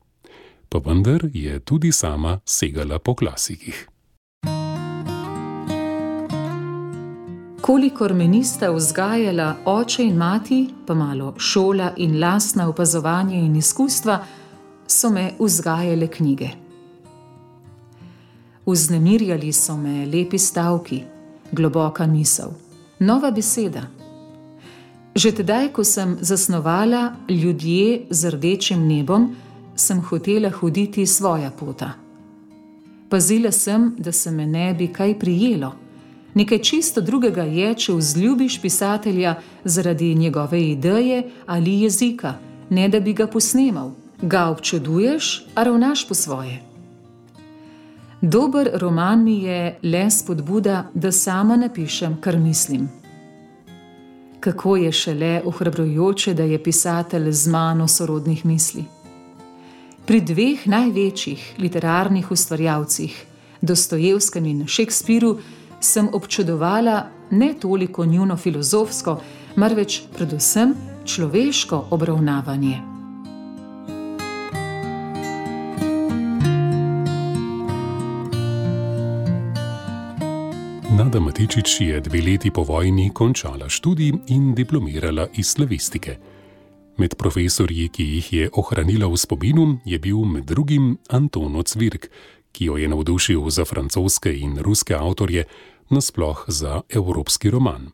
Pa 0.69 0.77
vendar 0.85 1.29
je 1.33 1.59
tudi 1.59 1.91
sama 1.91 2.39
segala 2.45 2.99
po 2.99 3.15
klasikih. 3.15 3.87
Kolikor 7.61 8.13
me 8.13 8.27
nista 8.27 8.71
vzgajala 8.71 9.55
oče 9.65 10.03
in 10.03 10.17
mati, 10.17 10.69
pa 10.87 10.93
malo 10.93 11.33
šola 11.37 11.93
in 11.97 12.19
lastna 12.19 12.69
opazovanja 12.69 13.35
in 13.35 13.55
izkustva, 13.55 14.25
so 14.87 15.09
me 15.09 15.31
vzgajale 15.39 16.07
knjige. 16.07 16.49
Vznemirjali 18.65 19.53
so 19.53 19.77
me 19.77 20.05
lepi 20.05 20.37
stavki, 20.37 21.03
globoka 21.51 22.07
misel, 22.07 22.49
nova 22.99 23.31
beseda. 23.31 24.02
Že 25.15 25.31
tedaj, 25.31 25.69
ko 25.73 25.83
sem 25.83 26.17
zasnovala 26.21 27.13
ljudje 27.29 28.09
z 28.09 28.29
rdečim 28.29 28.87
nebom, 28.87 29.35
sem 29.75 30.01
hotela 30.01 30.49
hoditi 30.49 31.05
svoja 31.05 31.51
pota. 31.51 31.93
Pazila 33.09 33.51
sem, 33.51 33.93
da 33.97 34.11
se 34.11 34.31
me 34.31 34.47
ne 34.47 34.73
bi 34.73 34.87
kaj 34.87 35.19
prijelo. 35.19 35.75
Nekaj 36.33 36.59
čisto 36.59 37.01
drugega 37.01 37.43
je, 37.43 37.75
če 37.75 37.93
vzljubiš 37.93 38.61
pisatelja 38.61 39.35
zaradi 39.63 40.15
njegove 40.15 40.63
ideje 40.69 41.29
ali 41.45 41.81
jezika, 41.81 42.33
ne 42.69 42.89
da 42.89 42.99
bi 42.99 43.13
ga 43.13 43.27
posnemal, 43.27 43.91
ga 44.21 44.47
občuduješ, 44.49 45.45
a 45.55 45.63
ravnaš 45.63 46.07
po 46.07 46.13
svoje. 46.13 46.61
Dober 48.21 48.69
roman 48.73 49.23
mi 49.23 49.43
je 49.43 49.77
le 49.83 50.09
spodbuda, 50.09 50.89
da 50.93 51.11
sama 51.11 51.55
napišem, 51.55 52.17
kar 52.21 52.37
mislim. 52.37 53.02
Kako 54.43 54.75
je 54.75 54.91
šele 54.91 55.41
ohrabrujoče, 55.45 56.33
da 56.33 56.43
je 56.43 56.63
pisatelj 56.63 57.31
z 57.31 57.47
mano 57.47 57.87
sorodnih 57.87 58.45
misli. 58.45 58.83
Pri 60.05 60.19
dveh 60.21 60.67
največjih 60.67 61.55
literarnih 61.59 62.31
ustvarjalcih, 62.31 63.25
Dostojevskem 63.61 64.45
in 64.45 64.67
Šekspiru, 64.67 65.37
sem 65.79 66.09
občudovala 66.13 67.05
ne 67.31 67.53
toliko 67.53 68.05
njuno 68.05 68.37
filozofsko, 68.37 69.21
marveč 69.55 70.01
predvsem 70.17 70.75
človeško 71.05 71.87
obravnavanje. 71.91 72.92
Nada 81.13 81.25
Matičič 81.25 81.81
je 81.81 82.01
dve 82.01 82.21
leti 82.25 82.49
po 82.49 82.63
vojni 82.65 83.11
končala 83.13 83.69
študij 83.69 84.13
in 84.33 84.55
diplomirala 84.55 85.27
iz 85.37 85.47
slavistike. 85.53 86.17
Med 86.97 87.13
profesorji, 87.15 87.89
ki 87.89 88.03
jih 88.03 88.33
je 88.33 88.49
ohranila 88.53 89.05
v 89.05 89.17
spominu, 89.17 89.77
je 89.85 89.99
bil 89.99 90.25
med 90.25 90.49
drugim 90.49 90.97
Antono 91.09 91.61
Cvirk, 91.61 92.09
ki 92.51 92.65
jo 92.65 92.77
je 92.77 92.87
navdušil 92.89 93.49
za 93.49 93.65
francoske 93.65 94.33
in 94.33 94.57
ruske 94.57 94.95
avtorje, 94.95 95.45
nasploh 95.89 96.45
za 96.47 96.81
evropski 96.89 97.49
roman. 97.49 97.91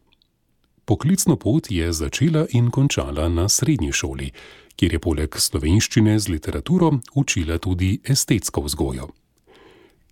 Poklicno 0.85 1.35
pot 1.35 1.67
je 1.71 1.91
začela 1.93 2.45
in 2.55 2.71
končala 2.71 3.27
na 3.27 3.49
srednji 3.49 3.91
šoli, 3.91 4.31
kjer 4.75 4.93
je 4.93 4.99
poleg 4.99 5.35
slovenščine 5.35 6.19
z 6.19 6.29
literaturo 6.29 6.93
učila 7.15 7.57
tudi 7.57 7.99
estetsko 8.03 8.61
vzgojo. 8.61 9.11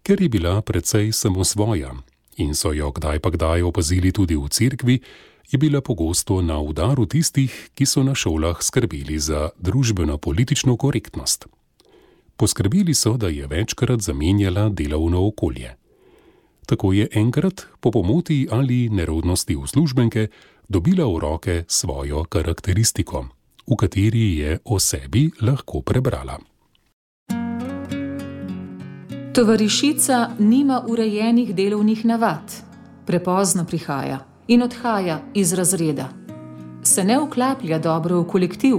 Ker 0.03 0.21
je 0.21 0.29
bila 0.29 0.61
precej 0.61 1.11
samosvoja, 1.11 1.95
in 2.37 2.55
so 2.55 2.73
jo 2.73 2.91
kdaj 2.91 3.19
pa 3.19 3.29
kdaj 3.29 3.61
opazili 3.61 4.11
tudi 4.11 4.35
v 4.35 4.49
cerkvi, 4.49 4.99
je 5.51 5.57
bila 5.57 5.81
pogosto 5.81 6.41
na 6.41 6.59
udaru 6.59 7.05
tistih, 7.05 7.69
ki 7.73 7.85
so 7.85 8.03
na 8.03 8.15
šolah 8.15 8.59
skrbeli 8.61 9.19
za 9.19 9.49
družbeno-politično 9.59 10.77
korektnost. 10.77 11.47
Poskrbeli 12.37 12.93
so, 12.93 13.17
da 13.17 13.27
je 13.27 13.47
večkrat 13.47 14.01
zamenjala 14.01 14.69
delovno 14.69 15.27
okolje. 15.27 15.75
Tako 16.65 16.93
je 16.93 17.07
enkrat 17.13 17.65
po 17.79 17.91
pomoti 17.91 18.47
ali 18.51 18.89
nerodnosti 18.89 19.55
uslužbenke 19.55 20.27
dobila 20.67 21.05
v 21.07 21.19
roke 21.19 21.63
svojo 21.67 22.23
karakteristiko, 22.23 23.25
v 23.67 23.75
kateri 23.75 24.37
je 24.37 24.59
o 24.65 24.79
sebi 24.79 25.31
lahko 25.41 25.81
prebrala. 25.81 26.37
Tovarišica 29.37 30.29
nima 30.39 30.83
urejenih 30.87 31.55
delovnih 31.55 32.05
navad, 32.05 32.53
prepozno 33.05 33.65
prihaja 33.65 34.19
in 34.47 34.63
odhaja 34.63 35.19
iz 35.33 35.53
razreda. 35.53 36.07
Se 36.83 37.03
ne 37.03 37.19
vklaplja 37.19 37.77
dobro 37.79 38.21
v 38.21 38.25
kolektiv, 38.27 38.77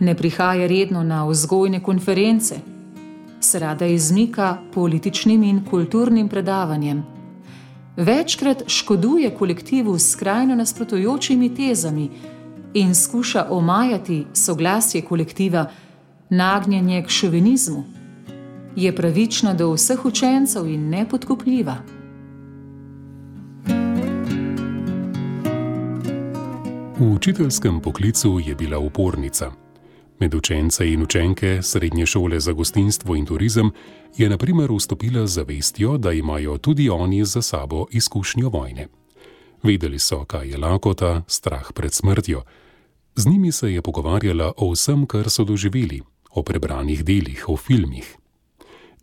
ne 0.00 0.14
prihaja 0.14 0.66
redno 0.66 1.02
na 1.02 1.24
vzgojne 1.26 1.82
konference, 1.82 2.54
se 3.40 3.58
rada 3.58 3.86
izmika 3.86 4.58
političnim 4.74 5.42
in 5.42 5.64
kulturnim 5.70 6.28
predavanjem. 6.28 7.02
Večkrat 7.96 8.62
škoduje 8.66 9.34
kolektivu 9.34 9.98
s 9.98 10.10
skrajno 10.10 10.54
nasprotujočimi 10.54 11.54
tezami 11.54 12.10
in 12.74 12.94
skuša 12.94 13.46
omajati 13.50 14.26
soglasje 14.32 15.02
kolektiva, 15.02 15.66
nagnjenje 16.30 17.02
k 17.02 17.08
šovinizmu 17.08 18.03
je 18.76 18.96
pravična 18.96 19.54
do 19.54 19.72
vseh 19.72 20.04
učencev 20.04 20.68
in 20.68 20.88
nepodkupljiva. 20.88 21.76
V 26.98 27.12
učiteljskem 27.12 27.80
poklicu 27.80 28.40
je 28.46 28.54
bila 28.54 28.78
upornica. 28.78 29.52
Med 30.20 30.34
učence 30.34 30.92
in 30.92 31.02
učenke 31.02 31.62
srednje 31.62 32.06
šole 32.06 32.40
za 32.40 32.52
gostinstvo 32.52 33.16
in 33.16 33.26
turizem 33.26 33.70
je 34.16 34.28
na 34.28 34.38
primer 34.38 34.70
vstopila 34.72 35.26
zavestjo, 35.26 35.98
da 35.98 36.12
imajo 36.12 36.58
tudi 36.58 36.90
oni 36.90 37.24
za 37.24 37.42
sabo 37.42 37.86
izkušnjo 37.90 38.48
vojne. 38.48 38.88
Vedeli 39.62 39.98
so, 39.98 40.24
kaj 40.24 40.48
je 40.48 40.58
lakota, 40.58 41.22
strah 41.26 41.72
pred 41.74 41.92
smrtjo. 41.92 42.42
Z 43.16 43.26
njimi 43.26 43.52
se 43.52 43.72
je 43.72 43.82
pogovarjala 43.82 44.52
o 44.56 44.70
vsem, 44.72 45.06
kar 45.06 45.30
so 45.30 45.44
doživeli, 45.44 46.02
o 46.30 46.42
prebranih 46.42 47.04
delih, 47.04 47.44
o 47.48 47.56
filmih 47.56 48.16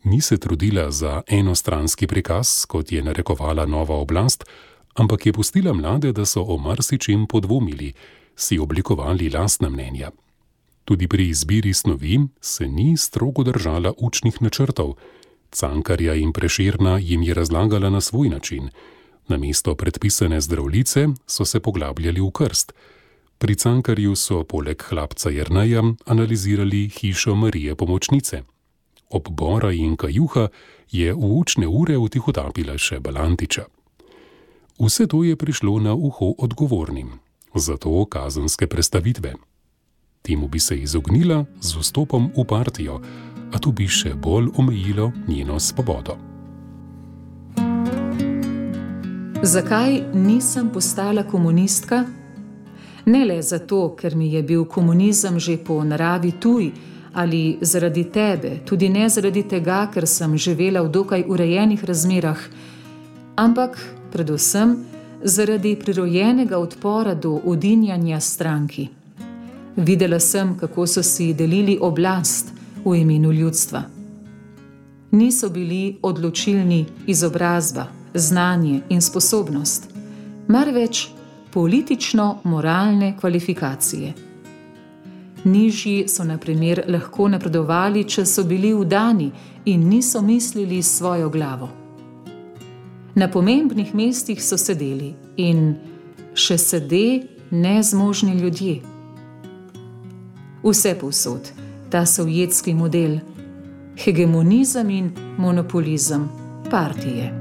ni 0.04 0.22
se 0.22 0.38
trudila 0.38 0.92
za 0.92 1.22
enostranski 1.28 2.08
prikaz, 2.08 2.66
kot 2.66 2.92
je 2.92 3.04
narekovala 3.04 3.66
nova 3.66 3.96
oblast, 3.96 4.44
ampak 4.94 5.26
je 5.26 5.34
pustila 5.34 5.74
mlade, 5.74 6.12
da 6.12 6.26
so 6.26 6.42
o 6.42 6.58
marsičem 6.58 7.28
podvomili, 7.28 7.94
si 8.36 8.60
oblikovali 8.60 9.30
lastna 9.30 9.70
mnenja. 9.70 10.12
Tudi 10.86 11.08
pri 11.08 11.30
izbiri 11.30 11.74
snovi 11.74 12.20
se 12.42 12.68
ni 12.68 12.98
strogo 12.98 13.44
držala 13.44 13.94
učnih 13.98 14.42
načrtov. 14.42 14.94
Cankarja 15.52 16.16
in 16.16 16.34
preširna 16.34 16.98
jim 16.98 17.24
je 17.24 17.34
razlagala 17.34 17.90
na 17.90 18.02
svoj 18.02 18.30
način. 18.30 18.70
Na 19.28 19.38
mesto 19.38 19.76
predpisane 19.76 20.42
zdravlice 20.42 21.08
so 21.28 21.46
se 21.46 21.60
poglabljali 21.60 22.22
v 22.22 22.32
krst. 22.32 22.74
Pri 23.38 23.56
Cankarju 23.56 24.16
so 24.16 24.44
poleg 24.44 24.84
hlapca 24.90 25.30
Jrnaja 25.30 25.84
analizirali 26.06 26.90
hišo 26.90 27.36
Marije 27.36 27.76
Pomočnice 27.76 28.44
ob 29.12 29.30
Bora 29.30 29.72
in 29.72 29.96
Kajuha 29.96 30.48
je 30.92 31.14
v 31.14 31.24
učne 31.40 31.68
ure 31.68 31.98
utihotapila 31.98 32.78
še 32.78 33.00
Balantiča. 33.00 33.66
Vse 34.82 35.08
to 35.08 35.24
je 35.24 35.36
prišlo 35.36 35.80
na 35.80 35.94
uho 35.94 36.34
odgovornim, 36.38 37.20
zato 37.56 38.06
kazenske 38.06 38.68
predstavitve. 38.68 39.34
Temu 40.22 40.48
bi 40.48 40.60
se 40.60 40.78
izognila 40.78 41.46
z 41.62 41.78
vstopom 41.78 42.32
v 42.38 42.46
partijo, 42.46 43.02
a 43.54 43.60
to 43.60 43.72
bi 43.72 43.88
še 43.88 44.14
bolj 44.16 44.50
omejilo 44.58 45.12
njeno 45.28 45.60
svobodo. 45.60 46.18
Zakaj 49.44 50.14
nisem 50.14 50.70
postala 50.70 51.24
komunistka? 51.24 52.06
Ne 53.06 53.26
le 53.26 53.42
zato, 53.42 53.96
ker 53.98 54.16
mi 54.16 54.34
je 54.34 54.44
bil 54.44 54.66
komunizem 54.66 55.40
že 55.40 55.58
po 55.58 55.84
naravi 55.84 56.32
tuj, 56.40 56.72
ali 57.14 57.58
zaradi 57.62 58.04
tebe, 58.04 58.60
tudi 58.66 58.90
ne 58.90 59.10
zaradi 59.10 59.44
tega, 59.44 59.88
ker 59.94 60.08
sem 60.08 60.38
živela 60.38 60.82
v 60.82 60.90
dokaj 60.90 61.26
urejenih 61.28 61.84
razmerah, 61.84 62.40
ampak 63.36 63.78
predvsem 64.12 64.78
zaradi 65.24 65.76
prirojenega 65.76 66.58
odpora 66.58 67.14
do 67.14 67.40
udinjanja 67.44 68.20
stranki. 68.20 68.88
Videla 69.76 70.20
sem, 70.20 70.58
kako 70.58 70.88
so 70.88 71.04
si 71.04 71.34
delili 71.34 71.78
oblast 71.82 72.54
v 72.86 72.96
imenu 72.96 73.32
ljudstva. 73.32 73.84
Niso 75.12 75.50
bili 75.50 75.98
odločilni 76.02 76.86
izobrazba, 77.08 77.88
znanje 78.14 78.82
in 78.90 79.02
sposobnost, 79.02 79.90
marveč 80.48 81.08
politično-moralne 81.54 83.18
kvalifikacije. 83.20 84.31
Nižji 85.44 86.08
so, 86.08 86.24
na 86.24 86.38
primer, 86.38 86.84
lahko 86.88 87.28
napredovali, 87.28 88.04
če 88.06 88.26
so 88.26 88.44
bili 88.46 88.74
vdani 88.78 89.32
in 89.66 89.88
niso 89.90 90.22
mislili 90.22 90.82
s 90.84 90.98
svojo 90.98 91.30
glavo. 91.30 91.70
Na 93.16 93.28
pomembnih 93.28 93.96
mestih 93.96 94.44
so 94.44 94.58
sedeli 94.58 95.14
in 95.38 95.76
še 96.34 96.58
sede 96.58 97.06
nezmožni 97.52 98.38
ljudje. 98.38 98.80
Vse 100.64 100.96
povsod, 101.02 101.52
ta 101.90 102.06
sovjetski 102.06 102.74
model, 102.74 103.18
hegemonizem 103.98 104.90
in 104.90 105.12
monopolizem 105.38 106.30
partije. 106.70 107.41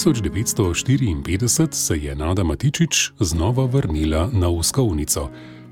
1954 0.00 1.72
se 1.72 1.96
je 1.96 2.14
Nada 2.14 2.44
Matičič 2.44 3.10
znova 3.20 3.64
vrnila 3.64 4.30
na 4.32 4.48
uskovnico 4.48 5.30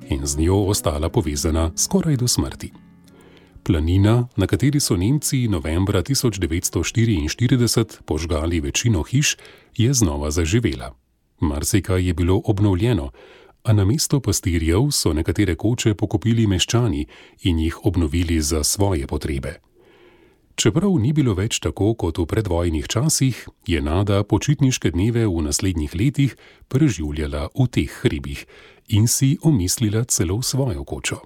in 0.09 0.27
z 0.27 0.39
njo 0.39 0.57
ostala 0.57 1.09
povezana 1.09 1.73
skoraj 1.77 2.17
do 2.17 2.29
smrti. 2.29 2.73
Planina, 3.65 4.29
na 4.37 4.47
kateri 4.47 4.81
so 4.81 4.97
Nemci 4.97 5.49
novembra 5.49 6.03
1944 6.03 8.01
požgali 8.05 8.61
večino 8.61 9.03
hiš, 9.03 9.37
je 9.77 9.95
znova 9.95 10.31
zaživela. 10.31 10.95
Marsikaj 11.41 12.07
je 12.07 12.15
bilo 12.15 12.43
obnovljeno, 12.45 13.11
a 13.63 13.73
na 13.73 13.85
mesto 13.85 14.21
pastirjev 14.21 14.91
so 14.91 15.13
nekatere 15.13 15.55
koče 15.55 15.95
pokopili 15.95 16.47
meščani 16.47 17.07
in 17.43 17.59
jih 17.59 17.87
obnovili 17.87 18.41
za 18.41 18.65
svoje 18.65 19.07
potrebe. 19.07 19.68
Čeprav 20.59 20.91
ni 20.99 21.13
bilo 21.15 21.37
več 21.39 21.61
tako 21.63 21.93
kot 21.95 22.19
v 22.19 22.25
predvojnih 22.27 22.87
časih, 22.91 23.45
je 23.71 23.79
Nada 23.79 24.25
počitniške 24.27 24.91
dneve 24.91 25.23
v 25.31 25.45
naslednjih 25.47 25.95
letih 25.95 26.35
preživljala 26.67 27.45
v 27.55 27.67
teh 27.71 27.93
hribih 28.03 28.43
in 28.91 29.07
si 29.07 29.37
omislila 29.47 30.03
celo 30.11 30.43
svojo 30.43 30.83
kočo. 30.83 31.21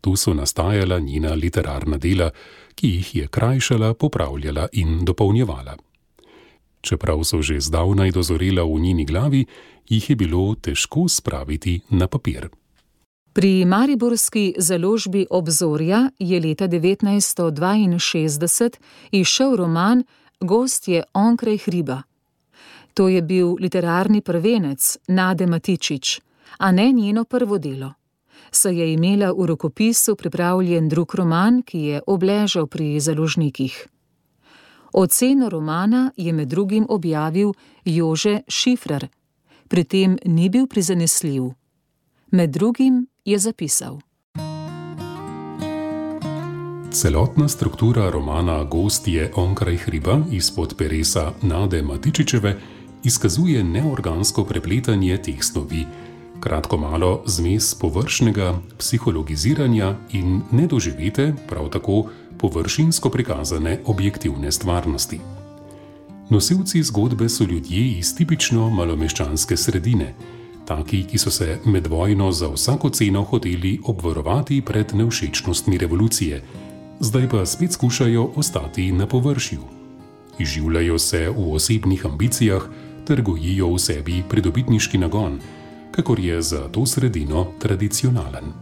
Tu 0.00 0.16
so 0.16 0.32
nastajala 0.32 1.02
njena 1.04 1.34
literarna 1.36 2.00
dela, 2.00 2.30
ki 2.72 2.94
jih 2.96 3.14
je 3.14 3.28
krajšala, 3.28 3.92
popravljala 3.92 4.70
in 4.72 5.04
dopolnjevala. 5.04 5.76
Čeprav 6.80 7.28
so 7.28 7.44
že 7.44 7.60
zdavnaj 7.60 8.16
dozorela 8.16 8.64
v 8.64 8.80
njeni 8.80 9.04
glavi, 9.04 9.44
jih 9.84 10.10
je 10.10 10.16
bilo 10.16 10.56
težko 10.56 11.12
spraviti 11.12 11.82
na 11.92 12.08
papir. 12.08 12.48
Pri 13.32 13.64
Mariborski 13.64 14.54
založbi 14.58 15.26
Obzorja 15.30 16.10
je 16.18 16.40
leta 16.40 16.68
1962 16.68 18.70
izšel 19.10 19.56
roman 19.56 20.04
Gost 20.40 20.88
je 20.88 21.02
onkraj 21.12 21.58
hriba. 21.58 22.02
To 22.94 23.08
je 23.08 23.22
bil 23.22 23.56
literarni 23.60 24.20
prvenec 24.20 24.98
Nade 25.08 25.46
Matičič, 25.46 26.20
a 26.58 26.72
ne 26.72 26.92
njeno 26.92 27.24
prvo 27.24 27.58
delo. 27.58 27.92
Se 28.50 28.76
je 28.76 28.92
imela 28.92 29.32
v 29.32 29.46
rokopisu 29.46 30.16
pripravljen 30.16 30.88
drug 30.88 31.14
roman, 31.14 31.62
ki 31.62 31.78
je 31.78 32.00
obležal 32.06 32.66
pri 32.66 33.00
založnikih. 33.00 33.88
Oceno 34.92 35.48
romana 35.48 36.12
je 36.16 36.32
med 36.32 36.48
drugim 36.48 36.86
objavil 36.88 37.52
Jože 37.84 38.40
Šifrer, 38.48 39.08
pri 39.68 39.84
tem 39.84 40.18
ni 40.24 40.48
bil 40.48 40.66
prizanesljiv. 40.66 41.61
Med 42.34 42.50
drugim 42.50 43.06
je 43.24 43.38
zapisal. 43.38 43.98
Celotna 46.92 47.48
struktura 47.48 48.10
romana 48.10 48.64
Gost 48.64 49.08
je 49.08 49.32
onkraj 49.36 49.76
hriba 49.76 50.18
izpod 50.30 50.74
peresa 50.78 51.32
Nade 51.42 51.82
Matičičeve 51.82 52.60
izkazuje 53.04 53.64
neorgansko 53.64 54.44
prepletanje 54.44 55.18
teh 55.22 55.44
snovi, 55.44 55.86
kratko 56.40 56.76
malo 56.76 57.22
zmes 57.26 57.74
površnega 57.74 58.54
psihologiziranja 58.78 59.96
in 60.12 60.40
nedoživete, 60.50 61.34
prav 61.48 61.68
tako 61.68 62.06
površinsko 62.38 63.10
prikazane 63.10 63.80
objektivne 63.84 64.52
stvarnosti. 64.52 65.20
Nosilci 66.30 66.82
zgodbe 66.82 67.28
so 67.28 67.44
ljudje 67.44 67.98
iz 67.98 68.16
tipično 68.16 68.70
malomeščanske 68.70 69.56
sredine 69.56 70.14
taki, 70.66 71.04
ki 71.04 71.18
so 71.18 71.30
se 71.30 71.58
med 71.64 71.86
vojno 71.86 72.32
za 72.32 72.48
vsako 72.48 72.90
ceno 72.90 73.22
hoteli 73.22 73.80
obvarovati 73.84 74.60
pred 74.60 74.94
nevšečnostmi 74.94 75.78
revolucije, 75.78 76.42
zdaj 77.00 77.28
pa 77.28 77.46
spet 77.46 77.72
skušajo 77.72 78.30
ostati 78.36 78.92
na 78.92 79.06
površju. 79.06 79.60
Izživljajo 80.38 80.98
se 80.98 81.28
v 81.30 81.52
osebnih 81.54 82.06
ambicijah 82.06 82.62
ter 83.06 83.22
gojijo 83.22 83.74
v 83.74 83.78
sebi 83.78 84.22
pridobitniški 84.28 84.98
nagon, 84.98 85.40
kakor 85.90 86.20
je 86.20 86.42
za 86.42 86.68
to 86.68 86.86
sredino 86.86 87.46
tradicionalen. 87.58 88.52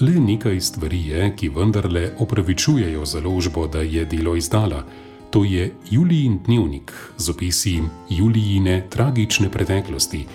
Le 0.00 0.12
nekaj 0.20 0.60
stvari 0.60 1.06
je, 1.08 1.32
ki 1.36 1.48
vendarle 1.48 2.10
opravičujejo 2.18 3.04
založbo, 3.04 3.66
da 3.66 3.80
je 3.80 4.04
delo 4.04 4.36
izdala. 4.36 4.84
To 5.30 5.44
je 5.44 5.72
Julijin 5.90 6.38
dnevnik 6.44 6.92
z 7.16 7.30
opisi 7.30 7.80
Julijine 8.10 8.84
tragične 8.90 9.48
preteklosti, 9.50 10.26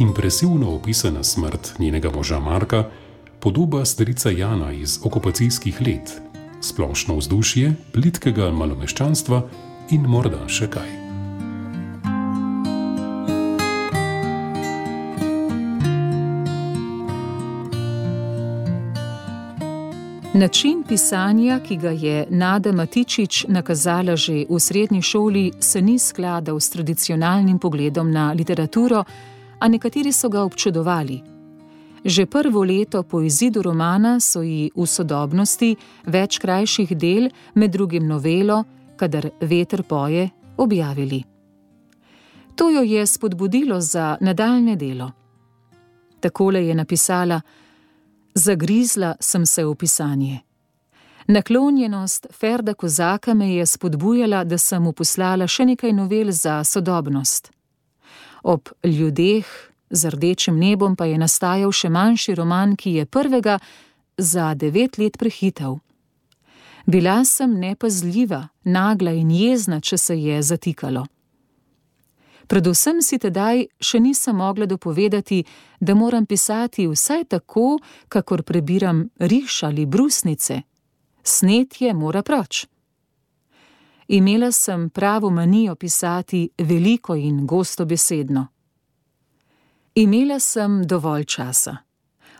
impresivno 0.00 0.74
opisana 0.74 1.24
smrt 1.24 1.78
njenega 1.78 2.10
moža 2.10 2.40
Marka, 2.40 2.84
podoba 3.40 3.84
strica 3.84 4.30
Jana 4.30 4.72
iz 4.72 5.00
okupacijskih 5.04 5.80
let, 5.80 6.20
splošno 6.60 7.16
vzdušje 7.16 7.74
plitkega 7.92 8.50
malomeščanstva 8.50 9.42
in 9.90 10.00
morda 10.00 10.48
še 10.48 10.70
kaj. 10.70 10.88
Način 20.34 20.84
pisanja, 20.88 21.58
ki 21.60 21.76
ga 21.76 21.90
je 21.90 22.26
Nada 22.30 22.72
Matičič 22.72 23.44
nakazala 23.48 24.16
že 24.16 24.46
v 24.48 24.60
srednji 24.60 25.02
šoli, 25.02 25.52
se 25.60 25.82
ni 25.82 25.98
skladal 25.98 26.60
s 26.60 26.70
tradicionalnim 26.70 27.58
pogledom 27.58 28.12
na 28.12 28.32
literaturo, 28.32 29.04
a 29.60 29.68
nekateri 29.68 30.12
so 30.12 30.28
ga 30.28 30.42
občudovali. 30.42 31.22
Že 32.04 32.26
prvo 32.26 32.64
leto 32.64 33.02
po 33.02 33.20
izidu 33.20 33.62
romana 33.62 34.20
so 34.20 34.42
ji 34.42 34.70
v 34.76 34.86
sodobnosti 34.86 35.76
več 36.06 36.38
krajših 36.40 36.96
del, 36.96 37.28
med 37.54 37.70
drugim 37.70 38.08
novelo, 38.08 38.64
kadar 38.96 39.28
veter 39.40 39.82
poje, 39.82 40.30
objavili. 40.56 41.24
To 42.56 42.70
jo 42.70 42.82
je 42.82 43.06
spodbudilo 43.06 43.80
za 43.80 44.16
nadaljne 44.20 44.76
delo. 44.76 45.12
Takole 46.20 46.66
je 46.66 46.74
napisala: 46.74 47.40
Zagrizla 48.34 49.14
sem 49.20 49.46
se 49.46 49.64
v 49.64 49.74
pisanje. 49.74 50.40
Naklonjenost 51.28 52.26
Ferda 52.32 52.74
Kozaka 52.74 53.34
me 53.34 53.54
je 53.54 53.66
spodbujala, 53.66 54.44
da 54.44 54.58
sem 54.58 54.82
mu 54.82 54.92
poslala 54.92 55.46
še 55.46 55.64
nekaj 55.64 55.92
novel 55.92 56.32
za 56.32 56.64
sodobnost 56.64 57.59
ob 58.42 58.68
ljudeh 58.84 59.46
z 59.90 60.10
rdečim 60.10 60.58
nebom 60.58 60.96
pa 60.96 61.04
je 61.04 61.18
nastajal 61.18 61.72
še 61.72 61.90
manjši 61.90 62.34
roman, 62.34 62.76
ki 62.76 62.90
je 62.90 63.06
prvega 63.06 63.58
za 64.18 64.54
devet 64.54 64.98
let 64.98 65.18
prehitel. 65.18 65.78
Bila 66.86 67.24
sem 67.24 67.58
nepazljiva, 67.60 68.48
nagla 68.64 69.12
in 69.12 69.30
jezna, 69.30 69.80
če 69.80 69.98
se 69.98 70.16
je 70.16 70.42
zatikalo. 70.42 71.06
Predvsem 72.50 72.98
si 73.02 73.18
tedaj 73.22 73.66
še 73.78 74.00
nisem 74.02 74.36
mogla 74.36 74.66
dopovedati, 74.66 75.44
da 75.80 75.94
moram 75.94 76.26
pisati 76.26 76.88
vsaj 76.90 77.28
tako, 77.30 77.78
kakor 78.08 78.42
prebiram 78.42 79.04
riš 79.18 79.62
ali 79.62 79.86
brusnice. 79.86 80.62
Snetje 81.22 81.94
mora 81.94 82.22
proč. 82.22 82.66
Imela 84.12 84.52
sem 84.52 84.88
pravo 84.90 85.30
manijo 85.30 85.74
pisati 85.74 86.50
veliko 86.58 87.14
in 87.14 87.46
gosto 87.46 87.84
besedno. 87.84 88.46
Imela 89.94 90.40
sem 90.40 90.82
dovolj 90.86 91.24
časa. 91.24 91.76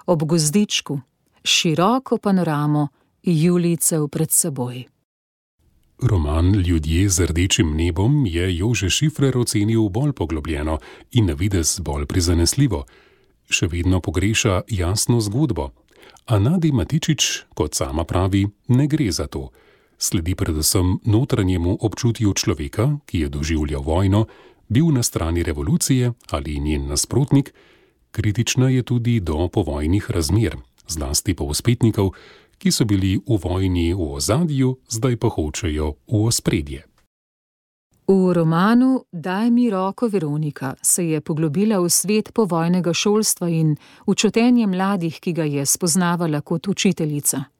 Ob 0.06 0.22
gozdičku, 0.22 1.00
široko 1.44 2.18
panoramo, 2.18 2.88
Julicev 3.22 4.08
pred 4.08 4.30
seboj. 4.30 4.84
Roman 6.02 6.54
Ljudje 6.54 7.08
z 7.08 7.26
rdečim 7.26 7.76
nebom 7.76 8.26
je 8.26 8.56
Jože 8.56 8.90
Šifrer 8.90 9.38
ocenil 9.38 9.88
bolj 9.88 10.12
poglobljeno 10.12 10.78
in 11.12 11.26
na 11.26 11.32
vides 11.32 11.80
bolj 11.80 12.06
prizanesljivo. 12.06 12.84
Še 13.50 13.66
vedno 13.66 14.00
pogreša 14.00 14.62
jasno 14.68 15.20
zgodbo. 15.20 15.70
A 16.26 16.38
Nadi 16.38 16.72
Matičič, 16.72 17.44
kot 17.54 17.74
sama 17.74 18.04
pravi, 18.04 18.48
ne 18.68 18.86
gre 18.86 19.12
za 19.12 19.26
to. 19.26 19.50
Sledi 20.00 20.34
predvsem 20.34 20.98
notranjemu 21.04 21.76
občutju 21.80 22.32
človeka, 22.32 22.98
ki 23.04 23.18
je 23.20 23.28
doživljal 23.28 23.82
vojno, 23.82 24.24
bil 24.68 24.88
na 24.92 25.02
strani 25.02 25.42
revolucije 25.42 26.12
ali 26.30 26.60
njen 26.60 26.88
nasprotnik, 26.88 27.54
kritična 28.10 28.70
je 28.70 28.82
tudi 28.82 29.20
do 29.20 29.48
povojnih 29.48 30.10
razmer, 30.10 30.56
zlasti 30.88 31.34
pa 31.34 31.44
uspetnikov, 31.44 32.10
ki 32.58 32.72
so 32.72 32.84
bili 32.84 33.18
v 33.28 33.38
vojni 33.44 33.92
v 33.94 34.12
ozadju, 34.16 34.78
zdaj 34.88 35.16
pa 35.16 35.28
hočejo 35.28 35.92
v 36.08 36.24
ospredje. 36.24 36.84
V 38.08 38.32
romanu 38.32 39.04
Daj 39.12 39.50
mi 39.50 39.70
roko 39.70 40.08
Veronika 40.08 40.74
se 40.82 41.06
je 41.08 41.20
poglobila 41.20 41.78
v 41.78 41.90
svet 41.90 42.32
povojnega 42.34 42.92
šolstva 42.92 43.48
in 43.48 43.76
učotenje 44.06 44.66
mladih, 44.66 45.20
ki 45.20 45.32
ga 45.32 45.44
je 45.44 45.66
spoznavala 45.66 46.40
kot 46.40 46.68
učiteljica. 46.68 47.59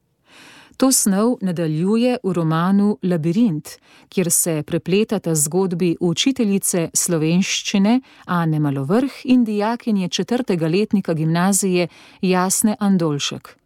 To 0.81 0.93
snov 0.93 1.37
nadaljuje 1.40 2.19
v 2.25 2.33
romanu 2.33 2.99
Labirint, 3.03 3.69
kjer 4.09 4.31
se 4.31 4.62
prepletata 4.66 5.35
zgodbi 5.35 5.97
učiteljice 6.01 6.88
slovenščine 6.95 8.01
Ane 8.27 8.61
Malovrh 8.61 9.12
in 9.25 9.45
dijakinje 9.45 10.09
četrtega 10.09 10.69
letnika 10.69 11.14
gimnazije 11.14 11.88
Jasne 12.21 12.77
Andolšek 12.81 13.57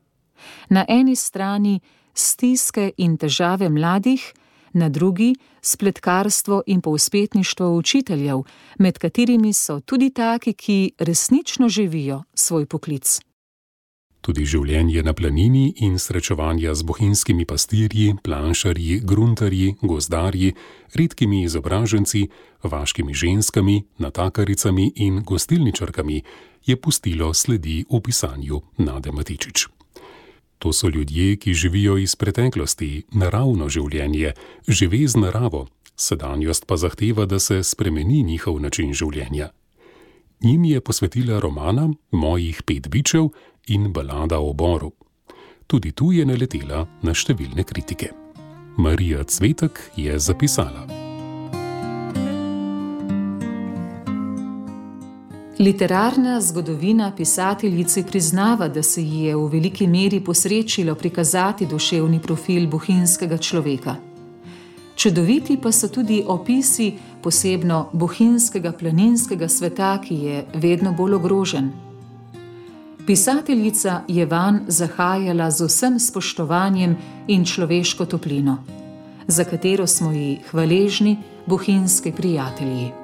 na 0.68 0.84
eni 0.88 1.16
strani 1.16 1.80
stiske 2.14 2.90
in 2.96 3.16
težave 3.16 3.68
mladih, 3.68 4.32
na 4.72 4.88
drugi 4.88 5.34
spletkarstvo 5.62 6.62
in 6.66 6.80
povspetništvo 6.80 7.76
učiteljev, 7.76 8.42
med 8.78 8.98
katerimi 8.98 9.52
so 9.52 9.80
tudi 9.80 10.10
taki, 10.10 10.52
ki 10.52 10.92
resnično 10.98 11.68
živijo 11.68 12.22
svoj 12.34 12.66
poklic. 12.66 13.20
Tudi 14.24 14.46
življenje 14.48 15.02
na 15.04 15.12
planini 15.12 15.66
in 15.84 15.98
srečevanja 16.00 16.72
z 16.72 16.86
bohinjskimi 16.88 17.44
pastirji, 17.44 18.14
planšarji, 18.24 19.02
gruntarji, 19.04 19.74
gozdarji, 19.84 20.54
redkimi 20.96 21.42
izobraženci, 21.44 22.22
vaškimi 22.64 23.12
ženskami, 23.12 23.82
natakaricami 24.00 24.86
in 25.04 25.20
gostilničarkami 25.28 26.22
je 26.64 26.76
pustilo 26.80 27.34
sledi 27.34 27.84
v 27.90 28.00
pisanju 28.00 28.62
Nade 28.80 29.12
Matičič. 29.12 29.68
To 30.58 30.72
so 30.72 30.88
ljudje, 30.88 31.36
ki 31.36 31.52
živijo 31.54 31.98
iz 32.00 32.16
preteklosti, 32.16 33.04
naravno 33.12 33.68
življenje, 33.68 34.32
žive 34.64 35.04
z 35.04 35.20
naravo, 35.20 35.66
sedanjost 36.00 36.64
pa 36.64 36.80
zahteva, 36.80 37.26
da 37.28 37.36
se 37.36 37.60
spremeni 37.60 38.22
njihov 38.22 38.56
način 38.60 38.96
življenja. 38.96 39.50
Njim 40.40 40.64
je 40.64 40.80
posvetila 40.80 41.38
romana 41.40 41.90
Mojih 42.10 42.62
pet 42.62 42.88
bičev 42.88 43.28
in 43.66 43.92
balada 43.92 44.40
o 44.40 44.52
Boru. 44.52 44.92
Tudi 45.66 45.92
tu 45.92 46.12
je 46.12 46.24
naletela 46.24 46.84
na 47.02 47.14
številne 47.14 47.64
kritike. 47.64 48.10
Marija 48.76 49.24
Cvetek 49.24 49.78
je 49.96 50.18
zapisala. 50.18 50.84
Literarna 55.58 56.40
zgodovina 56.40 57.12
pisateljici 57.16 58.02
priznava, 58.02 58.68
da 58.68 58.82
se 58.82 59.02
ji 59.02 59.28
je 59.28 59.36
v 59.36 59.46
veliki 59.48 59.86
meri 59.86 60.20
posrečilo 60.20 60.94
prikazati 60.94 61.66
duševni 61.66 62.20
profil 62.20 62.66
bohinjskega 62.66 63.38
človeka. 63.38 63.96
Čudoviti 64.96 65.56
pa 65.62 65.72
so 65.72 65.88
tudi 65.88 66.22
opisi 66.26 66.92
posebno 67.22 67.88
bohinjskega 67.92 68.72
planinskega 68.72 69.48
sveta, 69.48 69.96
ki 70.02 70.14
je 70.14 70.44
vedno 70.54 70.92
bolj 70.92 71.14
ogrožen. 71.14 71.83
Pisateljica 73.06 74.00
je 74.08 74.26
van 74.26 74.60
zahajala 74.68 75.50
z 75.50 75.66
vsem 75.66 75.98
spoštovanjem 76.00 76.96
in 77.28 77.44
človeško 77.44 78.06
toplino, 78.06 78.56
za 79.26 79.44
katero 79.44 79.86
smo 79.86 80.12
ji 80.12 80.40
hvaležni 80.50 81.18
bohinjski 81.46 82.12
prijatelji. 82.12 83.03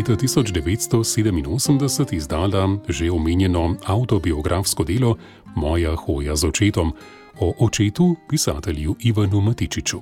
Leta 0.00 0.16
1987 0.16 2.14
izdala 2.16 2.78
že 2.88 3.12
omenjeno 3.12 3.76
autobiografsko 3.84 4.84
delo 4.84 5.16
Moja 5.54 5.92
hoja 5.96 6.36
z 6.36 6.44
očetom 6.48 6.92
o 7.40 7.54
očetu, 7.60 8.16
pisatelju 8.28 8.96
Ivanu 9.00 9.40
Matičiču. 9.40 10.00